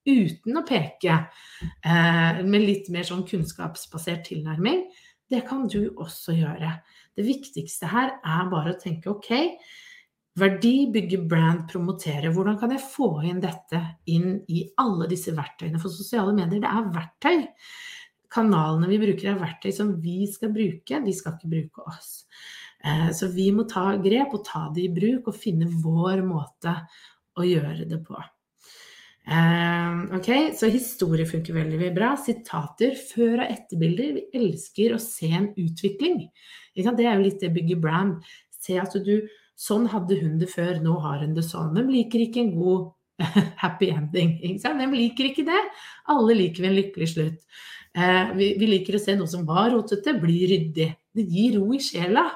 uten 0.07 0.59
å 0.59 0.63
peke, 0.67 1.17
eh, 1.83 2.43
med 2.47 2.63
litt 2.63 2.91
mer 2.95 3.07
sånn 3.07 3.27
kunnskapsbasert 3.27 4.29
tilnærming. 4.31 4.85
Det 5.31 5.43
kan 5.49 5.67
du 5.67 5.91
også 5.99 6.37
gjøre. 6.37 6.71
Det 7.17 7.27
viktigste 7.27 7.91
her 7.91 8.15
er 8.23 8.51
bare 8.51 8.75
å 8.75 8.81
tenke 8.81 9.11
ok, 9.11 9.33
verdi, 10.39 10.87
bygge 10.93 11.23
brand, 11.27 11.67
promotere. 11.71 12.31
Hvordan 12.31 12.59
kan 12.61 12.75
jeg 12.75 12.85
få 12.85 13.23
inn 13.27 13.41
dette 13.43 13.81
inn 14.13 14.43
i 14.53 14.67
alle 14.79 15.09
disse 15.11 15.35
verktøyene? 15.35 15.81
For 15.81 15.91
sosiale 15.91 16.35
medier, 16.37 16.61
det 16.63 16.71
er 16.71 16.93
verktøy. 16.95 17.47
Kanalene 18.31 18.91
vi 18.91 19.01
bruker 19.01 19.33
er 19.33 19.41
verktøy 19.41 19.73
som 19.73 19.95
vi 20.03 20.27
skal 20.31 20.53
bruke, 20.55 21.01
de 21.03 21.15
skal 21.15 21.35
ikke 21.39 21.53
bruke 21.55 21.87
oss. 21.89 22.27
Eh, 22.85 23.11
så 23.17 23.29
vi 23.33 23.51
må 23.55 23.67
ta 23.69 23.95
grep 24.03 24.35
og 24.37 24.45
ta 24.47 24.67
det 24.75 24.87
i 24.87 24.93
bruk 24.93 25.31
og 25.31 25.39
finne 25.39 25.69
vår 25.69 26.25
måte 26.27 26.75
å 27.37 27.47
gjøre 27.47 27.89
det 27.89 28.01
på. 28.07 28.19
Uh, 29.27 30.07
ok, 30.15 30.55
Så 30.55 30.69
historie 30.71 31.27
funker 31.27 31.57
veldig 31.57 31.89
bra. 31.97 32.13
Sitater, 32.15 32.95
før- 32.95 33.43
og 33.43 33.51
etterbilder. 33.51 34.13
Vi 34.15 34.39
elsker 34.39 34.95
å 34.95 35.01
se 35.03 35.33
en 35.35 35.49
utvikling. 35.59 36.29
Det 36.77 36.87
er 36.87 37.17
jo 37.17 37.25
litt 37.25 37.41
det 37.43 37.51
bygge 37.57 37.81
brand. 37.81 38.23
Se 38.55 38.79
at 38.79 38.95
du 39.03 39.27
Sånn 39.57 39.87
hadde 39.89 40.19
hun 40.21 40.37
det 40.37 40.51
før, 40.53 40.83
nå 40.85 40.99
har 41.01 41.23
hun 41.25 41.33
det 41.33 41.47
sånn. 41.47 41.73
De 41.73 41.81
liker 41.89 42.27
ikke 42.27 42.43
en 42.43 42.51
god 42.59 42.91
happy 43.63 43.91
ending? 43.95 44.37
Hvem 44.63 44.97
liker 44.97 45.31
ikke 45.31 45.47
det? 45.49 45.63
Alle 46.13 46.37
liker 46.39 46.69
en 46.69 46.77
lykkelig 46.77 47.11
slutt. 47.15 47.41
Uh, 47.97 48.35
vi, 48.37 48.51
vi, 48.61 48.69
liker 48.69 48.99
å 48.99 49.01
se 49.01 49.15
noe 49.17 49.31
som 49.31 49.47
var 49.49 49.71
rotete, 49.73 50.19
bli 50.21 50.43
ryddig. 50.51 50.91
Det 51.17 51.25
gir 51.25 51.57
ro 51.57 51.71
i 51.73 51.81
sjela. 51.81 52.29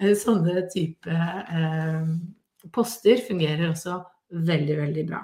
Uh, 0.00 0.14
sånne 0.18 0.64
type 0.72 1.20
poster 2.72 3.20
fungerer 3.26 3.68
også 3.72 3.98
veldig, 4.32 4.76
veldig 4.78 5.04
bra. 5.08 5.22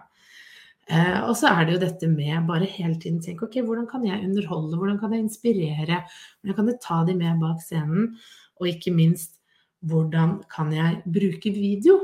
Eh, 0.88 1.18
og 1.28 1.34
så 1.36 1.50
er 1.52 1.66
det 1.66 1.74
jo 1.74 1.80
dette 1.82 2.08
med 2.08 2.46
bare 2.48 2.68
hele 2.68 2.96
tiden 2.96 3.20
tenke 3.20 3.44
ok, 3.44 3.58
hvordan 3.66 3.84
kan 3.90 4.06
jeg 4.08 4.22
underholde, 4.24 4.76
hvordan 4.80 4.96
kan 5.00 5.12
jeg 5.12 5.26
inspirere, 5.26 5.98
hvordan 6.40 6.56
kan 6.56 6.70
jeg 6.70 6.80
ta 6.80 7.02
de 7.04 7.16
med 7.18 7.42
bak 7.42 7.60
scenen, 7.60 8.14
og 8.56 8.70
ikke 8.70 8.94
minst 8.96 9.36
hvordan 9.84 10.38
kan 10.48 10.72
jeg 10.72 11.02
bruke 11.04 11.52
video? 11.52 11.98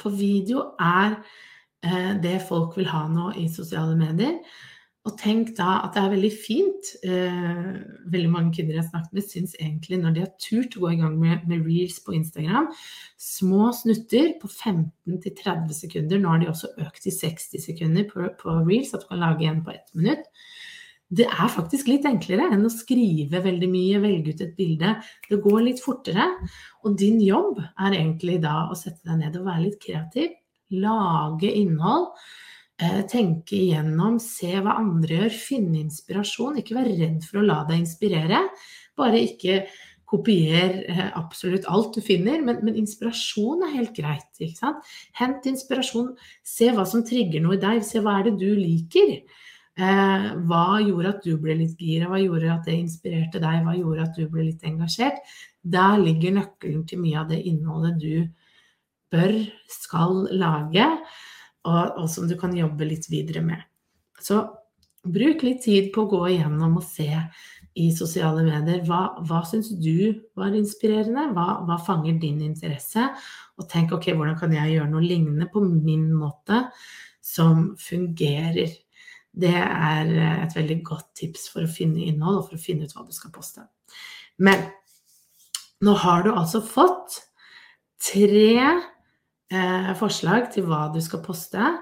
For 0.00 0.08
video 0.16 0.70
er 0.80 1.18
eh, 1.18 1.36
det 1.80 2.38
folk 2.44 2.76
vil 2.76 2.90
ha 2.90 3.06
nå 3.08 3.30
i 3.40 3.46
sosiale 3.48 3.96
medier. 3.96 4.36
Og 5.08 5.14
tenk 5.16 5.54
da 5.56 5.78
at 5.86 5.94
det 5.96 6.00
er 6.02 6.10
veldig 6.12 6.30
fint 6.36 6.88
eh, 7.08 7.68
Veldig 8.12 8.30
mange 8.32 8.52
kvinner 8.52 8.76
jeg 8.76 8.82
har 8.82 8.90
snakket 8.90 9.14
med, 9.16 9.24
syns 9.24 9.54
egentlig 9.56 10.00
når 10.00 10.16
de 10.16 10.24
har 10.26 10.32
turt 10.44 10.76
å 10.76 10.82
gå 10.82 10.90
i 10.92 10.98
gang 11.00 11.14
med, 11.20 11.46
med 11.48 11.64
reels 11.64 11.96
på 12.04 12.12
Instagram, 12.18 12.68
små 13.20 13.70
snutter 13.76 14.34
på 14.42 14.50
15-30 14.50 15.72
sekunder, 15.78 16.20
nå 16.20 16.34
har 16.34 16.42
de 16.42 16.50
også 16.52 16.72
økt 16.84 17.00
til 17.06 17.16
60 17.16 17.64
sekunder 17.64 18.10
på, 18.10 18.28
på 18.42 18.58
reels, 18.66 18.92
at 18.92 19.06
du 19.06 19.08
kan 19.12 19.22
lage 19.22 19.48
en 19.48 19.62
på 19.64 19.72
ett 19.72 19.88
minutt. 19.96 20.28
Det 21.10 21.26
er 21.26 21.48
faktisk 21.50 21.88
litt 21.90 22.04
enklere 22.06 22.50
enn 22.52 22.68
å 22.68 22.70
skrive 22.70 23.40
veldig 23.42 23.70
mye, 23.72 24.02
velge 24.04 24.34
ut 24.34 24.44
et 24.44 24.52
bilde. 24.58 24.92
Det 25.26 25.40
går 25.42 25.64
litt 25.66 25.80
fortere. 25.82 26.28
Og 26.84 26.94
din 27.00 27.18
jobb 27.24 27.58
er 27.58 27.96
egentlig 27.96 28.36
da 28.44 28.68
å 28.70 28.76
sette 28.78 29.02
deg 29.08 29.24
ned 29.24 29.40
og 29.40 29.48
være 29.48 29.64
litt 29.64 29.80
kreativ. 29.82 30.36
Lage 30.70 31.50
innhold 31.50 32.14
Eh, 32.80 33.02
tenke 33.04 33.58
igjennom, 33.58 34.16
se 34.22 34.54
hva 34.56 34.78
andre 34.80 35.18
gjør, 35.18 35.34
finne 35.36 35.82
inspirasjon. 35.82 36.56
Ikke 36.62 36.78
vær 36.78 36.88
redd 36.88 37.26
for 37.28 37.42
å 37.42 37.44
la 37.44 37.58
deg 37.68 37.82
inspirere. 37.82 38.40
Bare 38.96 39.20
ikke 39.20 39.58
kopier 40.08 40.78
eh, 40.88 41.10
absolutt 41.18 41.68
alt 41.68 41.98
du 41.98 42.00
finner, 42.04 42.40
men, 42.46 42.62
men 42.64 42.78
inspirasjon 42.80 43.66
er 43.66 43.74
helt 43.74 43.92
greit. 43.98 44.40
Hent 45.20 45.50
inspirasjon, 45.50 46.14
se 46.40 46.70
hva 46.72 46.88
som 46.88 47.04
trigger 47.04 47.44
noe 47.44 47.58
i 47.58 47.60
deg, 47.60 47.84
se 47.84 48.00
hva 48.00 48.16
er 48.16 48.30
det 48.30 48.38
du 48.40 48.48
liker. 48.56 49.12
Eh, 49.76 50.26
hva 50.48 50.80
gjorde 50.80 51.12
at 51.12 51.28
du 51.28 51.36
ble 51.42 51.60
litt 51.60 51.76
gira, 51.84 52.08
hva 52.08 52.22
gjorde 52.22 52.54
at 52.54 52.64
det 52.70 52.80
inspirerte 52.80 53.44
deg, 53.44 53.60
hva 53.66 53.76
gjorde 53.76 54.08
at 54.08 54.16
du 54.16 54.24
ble 54.32 54.48
litt 54.48 54.64
engasjert? 54.64 55.20
Der 55.60 56.00
ligger 56.00 56.38
nøkkelen 56.40 56.88
til 56.88 57.04
mye 57.04 57.20
av 57.20 57.28
det 57.28 57.44
innholdet 57.44 58.00
du 58.00 58.14
bør, 59.12 59.36
skal 59.70 60.24
lage 60.38 60.86
og, 61.66 61.98
og, 61.98 62.06
som 62.10 62.28
du 62.30 62.36
kan 62.40 62.54
jobbe 62.56 62.88
litt 62.88 63.10
videre 63.10 63.42
med. 63.44 63.62
Så 64.20 64.42
bruk 65.04 65.44
litt 65.44 65.62
tid 65.64 65.90
på 65.94 66.04
å 66.04 66.10
gå 66.10 66.20
igjennom 66.34 66.78
og 66.80 66.84
se 66.84 67.08
i 67.80 67.86
sosiale 67.94 68.42
medier 68.44 68.82
hva, 68.88 69.20
hva 69.24 69.40
syns 69.48 69.70
du 69.80 70.20
var 70.36 70.56
inspirerende, 70.56 71.30
hva, 71.36 71.60
hva, 71.66 71.78
fanger 71.86 72.18
din 72.20 72.40
interesse, 72.44 73.06
og 73.56 73.68
tenk 73.70 73.94
ok, 73.96 74.10
hvordan 74.16 74.36
kan 74.40 74.52
jeg 74.56 74.76
gjøre 74.76 74.90
noe 74.90 75.04
lignende 75.04 75.48
på 75.52 75.62
min 75.64 76.10
måte 76.16 76.64
som 77.24 77.70
fungerer. 77.80 78.72
Det 79.30 79.54
er 79.54 80.10
et 80.42 80.56
veldig 80.56 80.80
godt 80.84 81.12
tips 81.20 81.46
for 81.52 81.64
å 81.64 81.70
finne 81.70 82.02
innhold 82.10 82.40
og 82.40 82.48
for 82.48 82.58
å 82.58 82.62
finne 82.62 82.88
ut 82.88 82.96
hva 82.96 83.06
du 83.06 83.14
skal 83.14 83.32
poste. 83.34 83.62
Men 84.42 84.66
nå 85.84 85.94
har 86.02 86.24
du 86.26 86.32
altså 86.34 86.60
fått 86.64 87.20
tre 88.00 88.56
eh, 89.52 89.92
forslag 89.98 90.50
til 90.54 90.66
hva 90.68 90.88
du 90.94 91.00
skal 91.04 91.22
poste. 91.24 91.72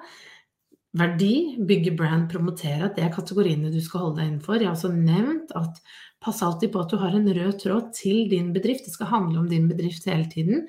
Verdi, 0.99 1.59
bygge 1.69 1.93
brand, 1.97 2.29
promotere, 2.33 2.87
at 2.89 2.97
det 2.97 3.05
er 3.05 3.15
kategoriene 3.15 3.73
du 3.73 3.81
skal 3.85 4.07
holde 4.07 4.23
deg 4.23 4.31
innenfor. 4.31 4.57
Jeg 4.57 4.71
har 4.71 4.77
også 4.79 4.93
nevnt 4.95 5.53
at 5.59 5.83
pass 6.25 6.41
alltid 6.43 6.73
på 6.73 6.83
at 6.83 6.93
du 6.93 6.99
har 7.01 7.15
en 7.15 7.29
rød 7.29 7.59
tråd 7.63 7.93
til 7.97 8.25
din 8.31 8.55
bedrift. 8.55 8.89
Det 8.89 8.95
skal 8.97 9.13
handle 9.13 9.43
om 9.43 9.51
din 9.51 9.69
bedrift 9.71 10.09
hele 10.09 10.27
tiden. 10.33 10.65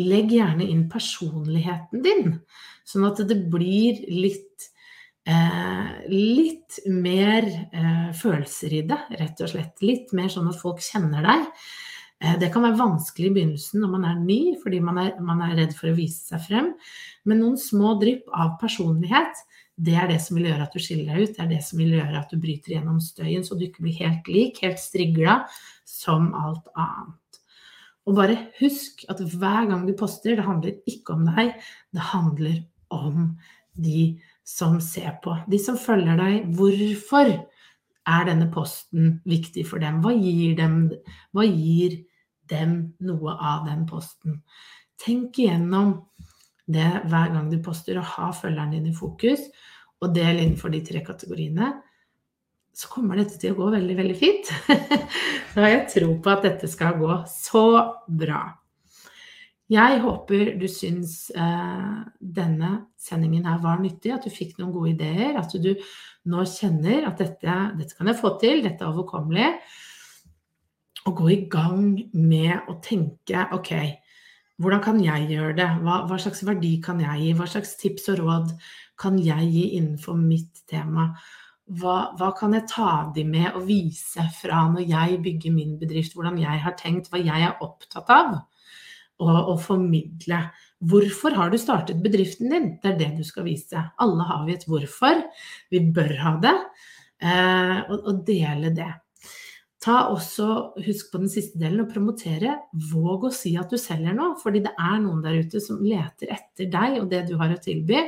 Legg 0.00 0.30
gjerne 0.32 0.68
inn 0.68 0.86
personligheten 0.92 2.04
din, 2.04 2.36
sånn 2.88 3.08
at 3.08 3.24
det 3.28 3.38
blir 3.52 3.98
litt 4.08 4.68
eh, 5.28 5.90
litt 6.08 6.80
mer 6.88 7.44
eh, 7.46 8.10
følelser 8.16 8.78
i 8.78 8.82
det, 8.88 9.00
rett 9.20 9.42
og 9.44 9.52
slett. 9.52 9.82
Litt 9.84 10.14
mer 10.16 10.32
sånn 10.32 10.48
at 10.50 10.60
folk 10.60 10.80
kjenner 10.84 11.24
deg. 11.26 11.48
Eh, 12.22 12.38
det 12.38 12.52
kan 12.54 12.62
være 12.62 12.78
vanskelig 12.78 13.30
i 13.30 13.34
begynnelsen 13.34 13.82
når 13.82 13.94
man 13.96 14.04
er 14.06 14.20
ny, 14.22 14.40
fordi 14.62 14.78
man 14.84 15.00
er, 15.02 15.14
man 15.24 15.42
er, 15.42 15.56
redd 15.58 15.74
for 15.74 15.90
å 15.90 15.96
vise 15.96 16.22
seg 16.30 16.44
frem. 16.46 16.70
Men 17.26 17.42
noen 17.42 17.58
små 17.58 17.96
drypp 18.00 18.28
av 18.30 18.54
personlighet, 18.60 19.42
det 19.82 19.96
er 19.98 20.10
det 20.12 20.20
som 20.22 20.38
vil 20.38 20.50
gjøre 20.50 20.66
at 20.68 20.76
du 20.76 20.82
skiller 20.82 21.08
deg 21.10 21.24
ut. 21.24 21.32
Det 21.34 21.42
er 21.42 21.50
det 21.50 21.62
som 21.66 21.80
vil 21.82 21.96
gjøre 21.96 22.20
at 22.20 22.30
du 22.30 22.38
bryter 22.38 22.76
gjennom 22.76 23.00
støyen, 23.02 23.42
så 23.46 23.58
du 23.58 23.66
ikke 23.66 23.86
blir 23.86 23.98
helt 24.04 24.30
lik, 24.30 24.60
helt 24.62 24.78
strigla 24.78 25.40
som 25.88 26.30
alt 26.38 26.68
annet. 26.76 27.40
Og 28.06 28.18
bare 28.18 28.36
husk 28.58 29.04
at 29.10 29.22
hver 29.22 29.66
gang 29.70 29.86
du 29.86 29.94
poster, 29.98 30.36
det 30.38 30.46
handler 30.46 30.78
ikke 30.90 31.16
om 31.16 31.26
deg, 31.30 31.54
det 31.94 32.06
handler 32.12 32.60
om 32.92 33.32
de 33.78 34.12
som 34.46 34.78
ser 34.82 35.16
på. 35.24 35.34
De 35.50 35.58
som 35.62 35.78
følger 35.80 36.18
deg. 36.18 36.48
Hvorfor 36.58 37.30
er 38.10 38.24
denne 38.26 38.50
posten 38.52 39.16
viktig 39.26 39.64
for 39.70 39.82
dem? 39.82 40.02
Hva 40.02 40.12
gir 40.18 40.56
dem? 40.58 40.80
Hva 41.32 41.46
gir 41.46 41.94
dem 41.94 42.08
noe 42.50 43.34
av 43.38 43.66
den 43.66 43.86
posten. 43.86 44.42
Tenk 45.00 45.38
igjennom 45.38 45.94
det 46.66 46.90
hver 47.10 47.32
gang 47.34 47.50
du 47.50 47.58
poster, 47.62 47.98
og 47.98 48.10
ha 48.16 48.30
følgeren 48.36 48.74
din 48.76 48.90
i 48.90 48.96
fokus, 48.96 49.44
og 50.02 50.14
del 50.14 50.40
innenfor 50.42 50.72
de 50.72 50.82
tre 50.84 51.02
kategoriene. 51.04 51.72
Så 52.72 52.88
kommer 52.88 53.18
dette 53.20 53.36
til 53.38 53.52
å 53.52 53.58
gå 53.58 53.70
veldig, 53.74 53.96
veldig 53.98 54.16
fint. 54.16 54.48
Så 55.52 55.60
har 55.60 55.68
jeg 55.68 55.88
tro 55.92 56.14
på 56.24 56.32
at 56.32 56.46
dette 56.46 56.70
skal 56.70 56.96
gå 56.96 57.18
så 57.28 57.66
bra. 58.08 58.46
Jeg 59.72 60.00
håper 60.02 60.54
du 60.60 60.64
syns 60.68 61.30
eh, 61.36 62.00
denne 62.20 62.72
sendingen 63.00 63.46
her 63.48 63.60
var 63.62 63.78
nyttig, 63.80 64.12
at 64.12 64.26
du 64.26 64.32
fikk 64.32 64.58
noen 64.58 64.72
gode 64.74 64.92
ideer, 64.92 65.36
at 65.40 65.52
du 65.52 65.70
nå 66.28 66.44
kjenner 66.48 67.06
at 67.08 67.20
dette, 67.20 67.54
dette 67.78 67.96
kan 67.96 68.10
jeg 68.10 68.20
få 68.20 68.34
til, 68.40 68.60
dette 68.64 68.84
er 68.84 68.90
overkommelig 68.90 69.48
å 71.08 71.12
gå 71.18 71.28
i 71.32 71.40
gang 71.50 71.96
med 72.14 72.70
å 72.70 72.78
tenke 72.84 73.46
ok, 73.54 73.72
hvordan 74.62 74.82
kan 74.84 74.98
jeg 75.02 75.30
gjøre 75.32 75.56
det? 75.58 75.68
Hva, 75.82 76.02
hva, 76.06 76.18
slags 76.20 76.44
verdi 76.46 76.76
kan 76.84 77.00
jeg 77.02 77.22
gi? 77.24 77.30
Hva 77.38 77.48
slags 77.50 77.74
tips 77.80 78.10
og 78.12 78.20
råd 78.20 78.52
kan 79.00 79.16
jeg 79.18 79.48
gi 79.50 79.64
innenfor 79.78 80.18
mitt 80.18 80.62
tema? 80.70 81.08
Hva, 81.80 82.12
hva 82.18 82.30
kan 82.38 82.54
jeg 82.54 82.68
ta 82.70 82.92
de 83.14 83.24
med 83.26 83.56
og 83.56 83.66
vise 83.66 84.26
fra 84.36 84.66
når 84.70 84.86
jeg 84.86 85.20
bygger 85.24 85.54
min 85.54 85.76
bedrift? 85.80 86.14
Hvordan 86.14 86.38
jeg 86.42 86.62
har 86.62 86.76
tenkt, 86.78 87.10
hva 87.10 87.22
jeg 87.22 87.48
er 87.48 87.62
opptatt 87.64 88.10
av 88.12 88.36
å 89.22 89.54
formidle. 89.60 90.40
Hvorfor 90.82 91.36
har 91.38 91.50
du 91.52 91.58
startet 91.60 92.02
bedriften 92.02 92.50
din? 92.50 92.72
Det 92.82 92.92
er 92.92 92.98
det 92.98 93.10
du 93.20 93.22
skal 93.26 93.46
vise. 93.46 93.78
Alle 94.02 94.26
har 94.26 94.42
vi 94.46 94.56
et 94.56 94.66
hvorfor. 94.66 95.22
Vi 95.70 95.82
bør 95.94 96.16
ha 96.22 96.32
det. 96.42 96.56
Eh, 97.22 97.78
og, 97.86 97.98
og 98.10 98.24
dele 98.26 98.72
det. 98.74 98.90
Ta 99.82 100.06
også, 100.12 100.46
Husk 100.86 101.10
på 101.10 101.18
den 101.18 101.30
siste 101.32 101.58
delen, 101.58 101.82
å 101.82 101.90
promotere. 101.90 102.54
Våg 102.92 103.26
å 103.26 103.34
si 103.34 103.56
at 103.58 103.72
du 103.72 103.80
selger 103.80 104.14
noe, 104.14 104.36
fordi 104.38 104.62
det 104.62 104.72
er 104.78 105.00
noen 105.02 105.22
der 105.24 105.40
ute 105.42 105.62
som 105.62 105.82
leter 105.82 106.30
etter 106.30 106.70
deg 106.70 107.00
og 107.00 107.08
det 107.10 107.24
du 107.30 107.34
har 107.40 107.50
å 107.50 107.60
tilby. 107.62 108.04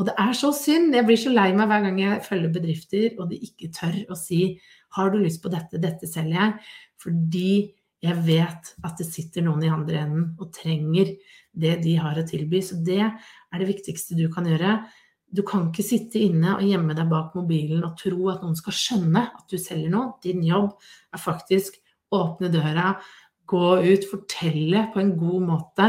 Og 0.00 0.08
det 0.08 0.16
er 0.18 0.32
så 0.34 0.50
synd. 0.56 0.94
Jeg 0.96 1.06
blir 1.06 1.20
så 1.20 1.30
lei 1.30 1.50
meg 1.54 1.68
hver 1.70 1.84
gang 1.84 1.98
jeg 2.00 2.22
følger 2.24 2.54
bedrifter 2.54 3.18
og 3.20 3.28
de 3.30 3.38
ikke 3.46 3.70
tør 3.76 3.98
å 4.10 4.16
si 4.18 4.58
'Har 4.90 5.10
du 5.10 5.18
lyst 5.18 5.42
på 5.42 5.50
dette? 5.52 5.78
Dette 5.78 6.06
selger 6.08 6.34
jeg.' 6.34 6.58
Fordi 6.98 7.74
jeg 8.02 8.16
vet 8.24 8.74
at 8.82 8.96
det 8.96 9.06
sitter 9.06 9.42
noen 9.42 9.62
i 9.62 9.68
andre 9.68 10.00
enden 10.00 10.36
og 10.40 10.52
trenger 10.52 11.16
det 11.54 11.82
de 11.84 11.94
har 12.00 12.16
å 12.16 12.26
tilby. 12.26 12.60
Så 12.64 12.82
det 12.82 13.00
er 13.00 13.58
det 13.58 13.68
viktigste 13.68 14.16
du 14.16 14.28
kan 14.32 14.44
gjøre. 14.44 14.80
Du 15.30 15.44
kan 15.46 15.68
ikke 15.68 15.86
sitte 15.86 16.18
inne 16.18 16.56
og 16.56 16.66
gjemme 16.66 16.96
deg 16.98 17.10
bak 17.10 17.36
mobilen 17.38 17.84
og 17.86 17.94
tro 18.00 18.32
at 18.32 18.42
noen 18.42 18.58
skal 18.58 18.74
skjønne 18.74 19.22
at 19.28 19.44
du 19.50 19.56
selger 19.60 19.92
noe. 19.92 20.16
Din 20.24 20.42
jobb 20.46 20.72
er 21.14 21.22
faktisk 21.22 21.78
åpne 22.14 22.50
døra, 22.50 22.96
gå 23.50 23.68
ut, 23.78 24.08
fortelle 24.10 24.88
på 24.94 25.02
en 25.02 25.14
god 25.18 25.46
måte 25.46 25.88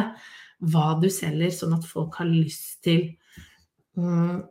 hva 0.71 0.93
du 1.01 1.09
selger, 1.09 1.49
sånn 1.53 1.73
at 1.77 1.87
folk 1.89 2.19
har 2.21 2.29
lyst 2.29 2.83
til 2.85 3.07
um, 3.97 4.43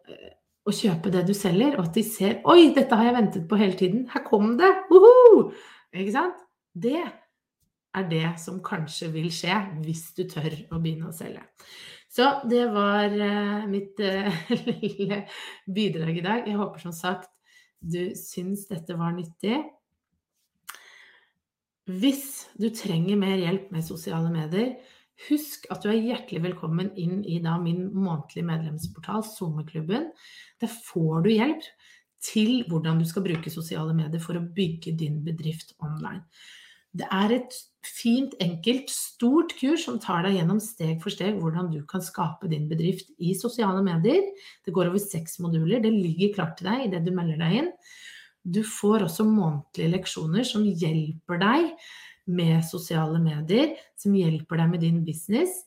å 0.67 0.75
kjøpe 0.75 1.13
det 1.15 1.25
du 1.29 1.35
selger, 1.37 1.77
og 1.79 1.89
at 1.89 1.97
de 1.97 2.05
ser 2.07 2.41
'oi, 2.43 2.73
dette 2.75 2.97
har 2.99 3.09
jeg 3.09 3.17
ventet 3.17 3.47
på 3.51 3.59
hele 3.61 3.79
tiden', 3.79 4.09
her 4.11 4.25
kom 4.27 4.57
det! 4.59 4.71
Uhu! 4.91 5.51
Ikke 5.95 6.15
sant? 6.15 6.43
Det 6.75 6.99
er 7.95 8.11
det 8.11 8.27
som 8.43 8.61
kanskje 8.63 9.11
vil 9.15 9.31
skje 9.35 9.57
hvis 9.85 10.11
du 10.19 10.25
tør 10.31 10.53
å 10.71 10.79
begynne 10.79 11.11
å 11.11 11.15
selge. 11.15 11.43
Så 12.11 12.27
det 12.51 12.65
var 12.75 13.13
uh, 13.15 13.67
mitt 13.71 14.01
uh, 14.03 14.41
lille 14.83 15.25
bidrag 15.71 16.17
i 16.19 16.25
dag. 16.25 16.49
Jeg 16.49 16.59
håper 16.59 16.83
som 16.83 16.95
sagt 16.97 17.31
du 17.81 18.13
syns 18.19 18.67
dette 18.69 18.97
var 18.99 19.15
nyttig. 19.17 19.63
Hvis 21.91 22.51
du 22.61 22.69
trenger 22.77 23.19
mer 23.19 23.39
hjelp 23.41 23.71
med 23.73 23.87
sosiale 23.87 24.29
medier, 24.31 24.75
husk 25.29 25.65
at 25.73 25.83
du 25.83 25.89
er 25.91 25.99
hjertelig 25.99 26.43
velkommen 26.45 26.93
inn 27.01 27.23
i 27.25 27.41
min 27.41 27.89
månedlige 27.95 28.47
medlemsportal, 28.47 29.25
SoMe-klubben. 29.25 30.11
Der 30.61 30.69
får 30.69 31.25
du 31.25 31.31
hjelp 31.33 31.65
til 32.21 32.65
hvordan 32.69 33.01
du 33.01 33.09
skal 33.09 33.25
bruke 33.25 33.51
sosiale 33.51 33.95
medier 33.97 34.21
for 34.21 34.37
å 34.37 34.45
bygge 34.45 34.93
din 34.93 35.23
bedrift 35.25 35.73
online. 35.81 36.23
Det 36.97 37.07
er 37.15 37.35
et 37.37 37.57
fint, 37.87 38.35
enkelt, 38.43 38.91
stort 38.91 39.55
kurs 39.61 39.87
som 39.87 40.01
tar 40.03 40.25
deg 40.27 40.41
gjennom 40.41 40.59
steg 40.63 40.99
for 41.03 41.15
steg 41.15 41.39
hvordan 41.39 41.71
du 41.73 41.79
kan 41.89 42.03
skape 42.03 42.51
din 42.51 42.67
bedrift 42.71 43.13
i 43.23 43.33
sosiale 43.39 43.83
medier. 43.87 44.27
Det 44.67 44.75
går 44.75 44.91
over 44.91 45.03
seks 45.03 45.39
moduler. 45.43 45.83
Det 45.85 45.93
ligger 45.95 46.35
klart 46.35 46.59
til 46.59 46.71
deg 46.71 46.89
idet 46.89 47.05
du 47.07 47.13
melder 47.15 47.41
deg 47.41 47.59
inn. 47.63 47.73
Du 48.43 48.63
får 48.67 49.07
også 49.07 49.27
månedlige 49.29 49.95
leksjoner 49.95 50.47
som 50.49 50.67
hjelper 50.67 51.41
deg 51.41 51.71
med 52.31 52.63
sosiale 52.67 53.21
medier, 53.23 53.75
som 53.99 54.15
hjelper 54.17 54.61
deg 54.63 54.75
med 54.75 54.85
din 54.85 55.03
business 55.07 55.65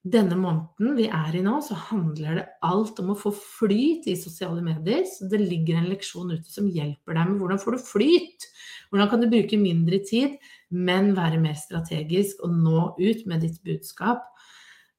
denne 0.00 0.36
måneden 0.40 0.94
vi 0.96 1.08
er 1.12 1.34
i 1.36 1.42
nå, 1.44 1.58
så 1.60 1.76
handler 1.90 2.38
det 2.38 2.46
alt 2.64 3.00
om 3.02 3.12
å 3.12 3.18
få 3.18 3.32
flyt 3.36 4.06
i 4.08 4.16
sosiale 4.16 4.62
medier. 4.64 5.04
Så 5.04 5.28
det 5.28 5.42
ligger 5.42 5.76
en 5.76 5.90
leksjon 5.90 6.32
ute 6.32 6.48
som 6.48 6.70
hjelper 6.72 7.18
deg 7.18 7.28
med 7.28 7.42
hvordan 7.42 7.60
får 7.60 7.76
du 7.76 7.84
flyt. 7.84 8.46
Hvordan 8.90 9.10
kan 9.10 9.22
du 9.22 9.30
bruke 9.30 9.58
mindre 9.60 10.00
tid, 10.06 10.36
men 10.70 11.12
være 11.16 11.40
mer 11.42 11.56
strategisk 11.58 12.42
og 12.46 12.56
nå 12.58 12.86
ut 12.98 13.26
med 13.30 13.44
ditt 13.46 13.60
budskap 13.66 14.26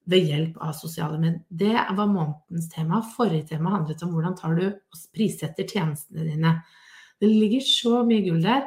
ved 0.09 0.27
hjelp 0.31 0.59
av 0.63 0.73
sosiale 0.77 1.19
medier. 1.21 1.41
Det 1.49 1.73
var 1.97 2.09
månedens 2.09 2.69
tema. 2.71 3.01
Forrige 3.15 3.51
tema 3.51 3.75
handlet 3.75 4.01
om 4.05 4.13
hvordan 4.15 4.37
tar 4.39 4.55
du 4.57 4.65
og 4.71 5.01
prissetter 5.15 5.67
tjenestene 5.67 6.25
dine. 6.27 6.55
Det 7.21 7.29
ligger 7.29 7.65
så 7.65 8.01
mye 8.07 8.23
gull 8.25 8.41
der, 8.43 8.65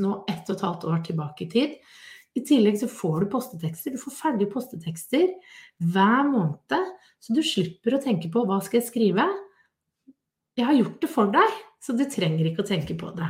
nå 0.00 0.16
ett 0.32 0.48
og 0.48 0.56
et 0.56 0.64
halvt 0.66 0.88
år 0.90 1.04
tilbake 1.06 1.44
i 1.44 1.50
tid. 1.52 1.76
I 2.34 2.42
tillegg 2.42 2.80
så 2.80 2.88
får 2.90 3.22
du 3.22 3.30
postetekster. 3.30 3.94
Du 3.94 4.02
får 4.02 4.16
ferdige 4.16 4.50
postetekster 4.50 5.28
hver 5.92 6.24
måned, 6.26 6.94
så 7.22 7.36
du 7.36 7.44
slipper 7.46 7.94
å 7.94 8.02
tenke 8.02 8.32
på 8.32 8.42
hva 8.48 8.58
skal 8.64 8.80
jeg 8.80 8.88
skrive. 8.88 9.28
Jeg 10.54 10.68
har 10.68 10.76
gjort 10.78 11.00
det 11.02 11.10
for 11.10 11.30
deg, 11.34 11.56
så 11.82 11.94
du 11.98 12.04
trenger 12.10 12.46
ikke 12.48 12.62
å 12.62 12.68
tenke 12.68 12.94
på 12.98 13.10
det. 13.16 13.26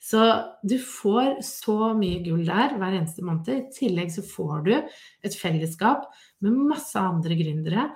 Så 0.00 0.20
du 0.64 0.76
får 0.80 1.42
så 1.44 1.92
mye 1.98 2.22
gull 2.24 2.46
der 2.46 2.76
hver 2.78 2.94
eneste 2.94 3.24
måned. 3.26 3.50
I 3.50 3.74
tillegg 3.74 4.12
så 4.14 4.24
får 4.24 4.62
du 4.68 4.72
et 4.78 5.36
fellesskap 5.36 6.06
med 6.40 6.56
masse 6.70 6.96
andre 6.98 7.36
gründere 7.36 7.90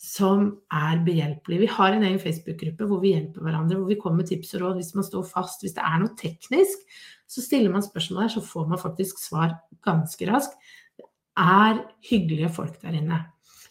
som 0.00 0.46
er 0.72 1.00
behjelpelige. 1.04 1.64
Vi 1.66 1.72
har 1.74 1.92
en 1.92 2.04
egen 2.08 2.20
Facebook-gruppe 2.22 2.86
hvor 2.88 3.02
vi 3.02 3.12
hjelper 3.12 3.44
hverandre, 3.44 3.76
hvor 3.80 3.90
vi 3.90 3.98
kommer 4.00 4.22
med 4.22 4.30
tips 4.30 4.54
og 4.56 4.62
råd 4.62 4.78
hvis 4.80 4.94
man 4.96 5.04
står 5.04 5.26
fast. 5.28 5.64
Hvis 5.64 5.74
det 5.76 5.84
er 5.84 5.98
noe 6.00 6.14
teknisk, 6.16 6.86
så 7.28 7.44
stiller 7.44 7.72
man 7.72 7.84
spørsmål 7.84 8.24
der, 8.24 8.32
så 8.36 8.44
får 8.44 8.70
man 8.70 8.80
faktisk 8.80 9.20
svar 9.20 9.58
ganske 9.84 10.30
raskt. 10.30 10.56
Det 10.96 11.08
er 11.40 11.82
hyggelige 12.08 12.52
folk 12.54 12.80
der 12.80 12.96
inne. 12.96 13.20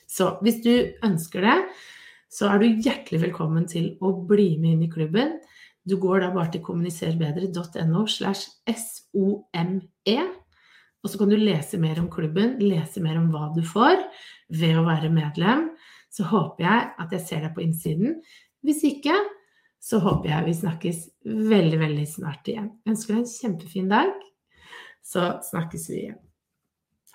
Så 0.09 0.35
hvis 0.45 0.61
du 0.65 0.73
ønsker 1.05 1.47
det, 1.47 1.55
så 2.29 2.49
er 2.51 2.61
du 2.61 2.67
hjertelig 2.85 3.23
velkommen 3.23 3.65
til 3.69 3.95
å 4.05 4.13
bli 4.29 4.51
med 4.61 4.75
inn 4.75 4.83
i 4.85 4.91
klubben. 4.91 5.39
Du 5.89 5.97
går 6.01 6.21
da 6.21 6.29
bare 6.35 6.51
til 6.53 6.61
kommuniserbedre.no 6.65 8.05
slash 8.07 8.51
SOME. 8.69 10.27
Og 10.99 11.09
så 11.09 11.17
kan 11.17 11.31
du 11.31 11.37
lese 11.39 11.79
mer 11.81 12.01
om 12.01 12.09
klubben, 12.11 12.57
lese 12.61 13.01
mer 13.01 13.17
om 13.17 13.29
hva 13.33 13.49
du 13.55 13.63
får 13.65 14.03
ved 14.61 14.77
å 14.77 14.85
være 14.85 15.09
medlem. 15.13 15.69
Så 16.13 16.27
håper 16.29 16.65
jeg 16.65 16.87
at 17.01 17.13
jeg 17.15 17.25
ser 17.25 17.45
deg 17.47 17.55
på 17.55 17.65
innsiden. 17.65 18.17
Hvis 18.65 18.83
ikke, 18.85 19.15
så 19.79 20.01
håper 20.03 20.33
jeg 20.33 20.49
vi 20.49 20.57
snakkes 20.59 21.05
veldig, 21.25 21.79
veldig 21.81 22.09
snart 22.11 22.49
igjen. 22.51 22.73
Jeg 22.83 22.97
ønsker 22.97 23.15
deg 23.15 23.23
en 23.23 23.31
kjempefin 23.37 23.93
dag. 23.93 24.17
Så 25.05 25.31
snakkes 25.49 25.87
vi 25.89 26.03
igjen. 26.03 26.19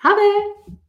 Ha 0.03 0.17
det! 0.17 0.81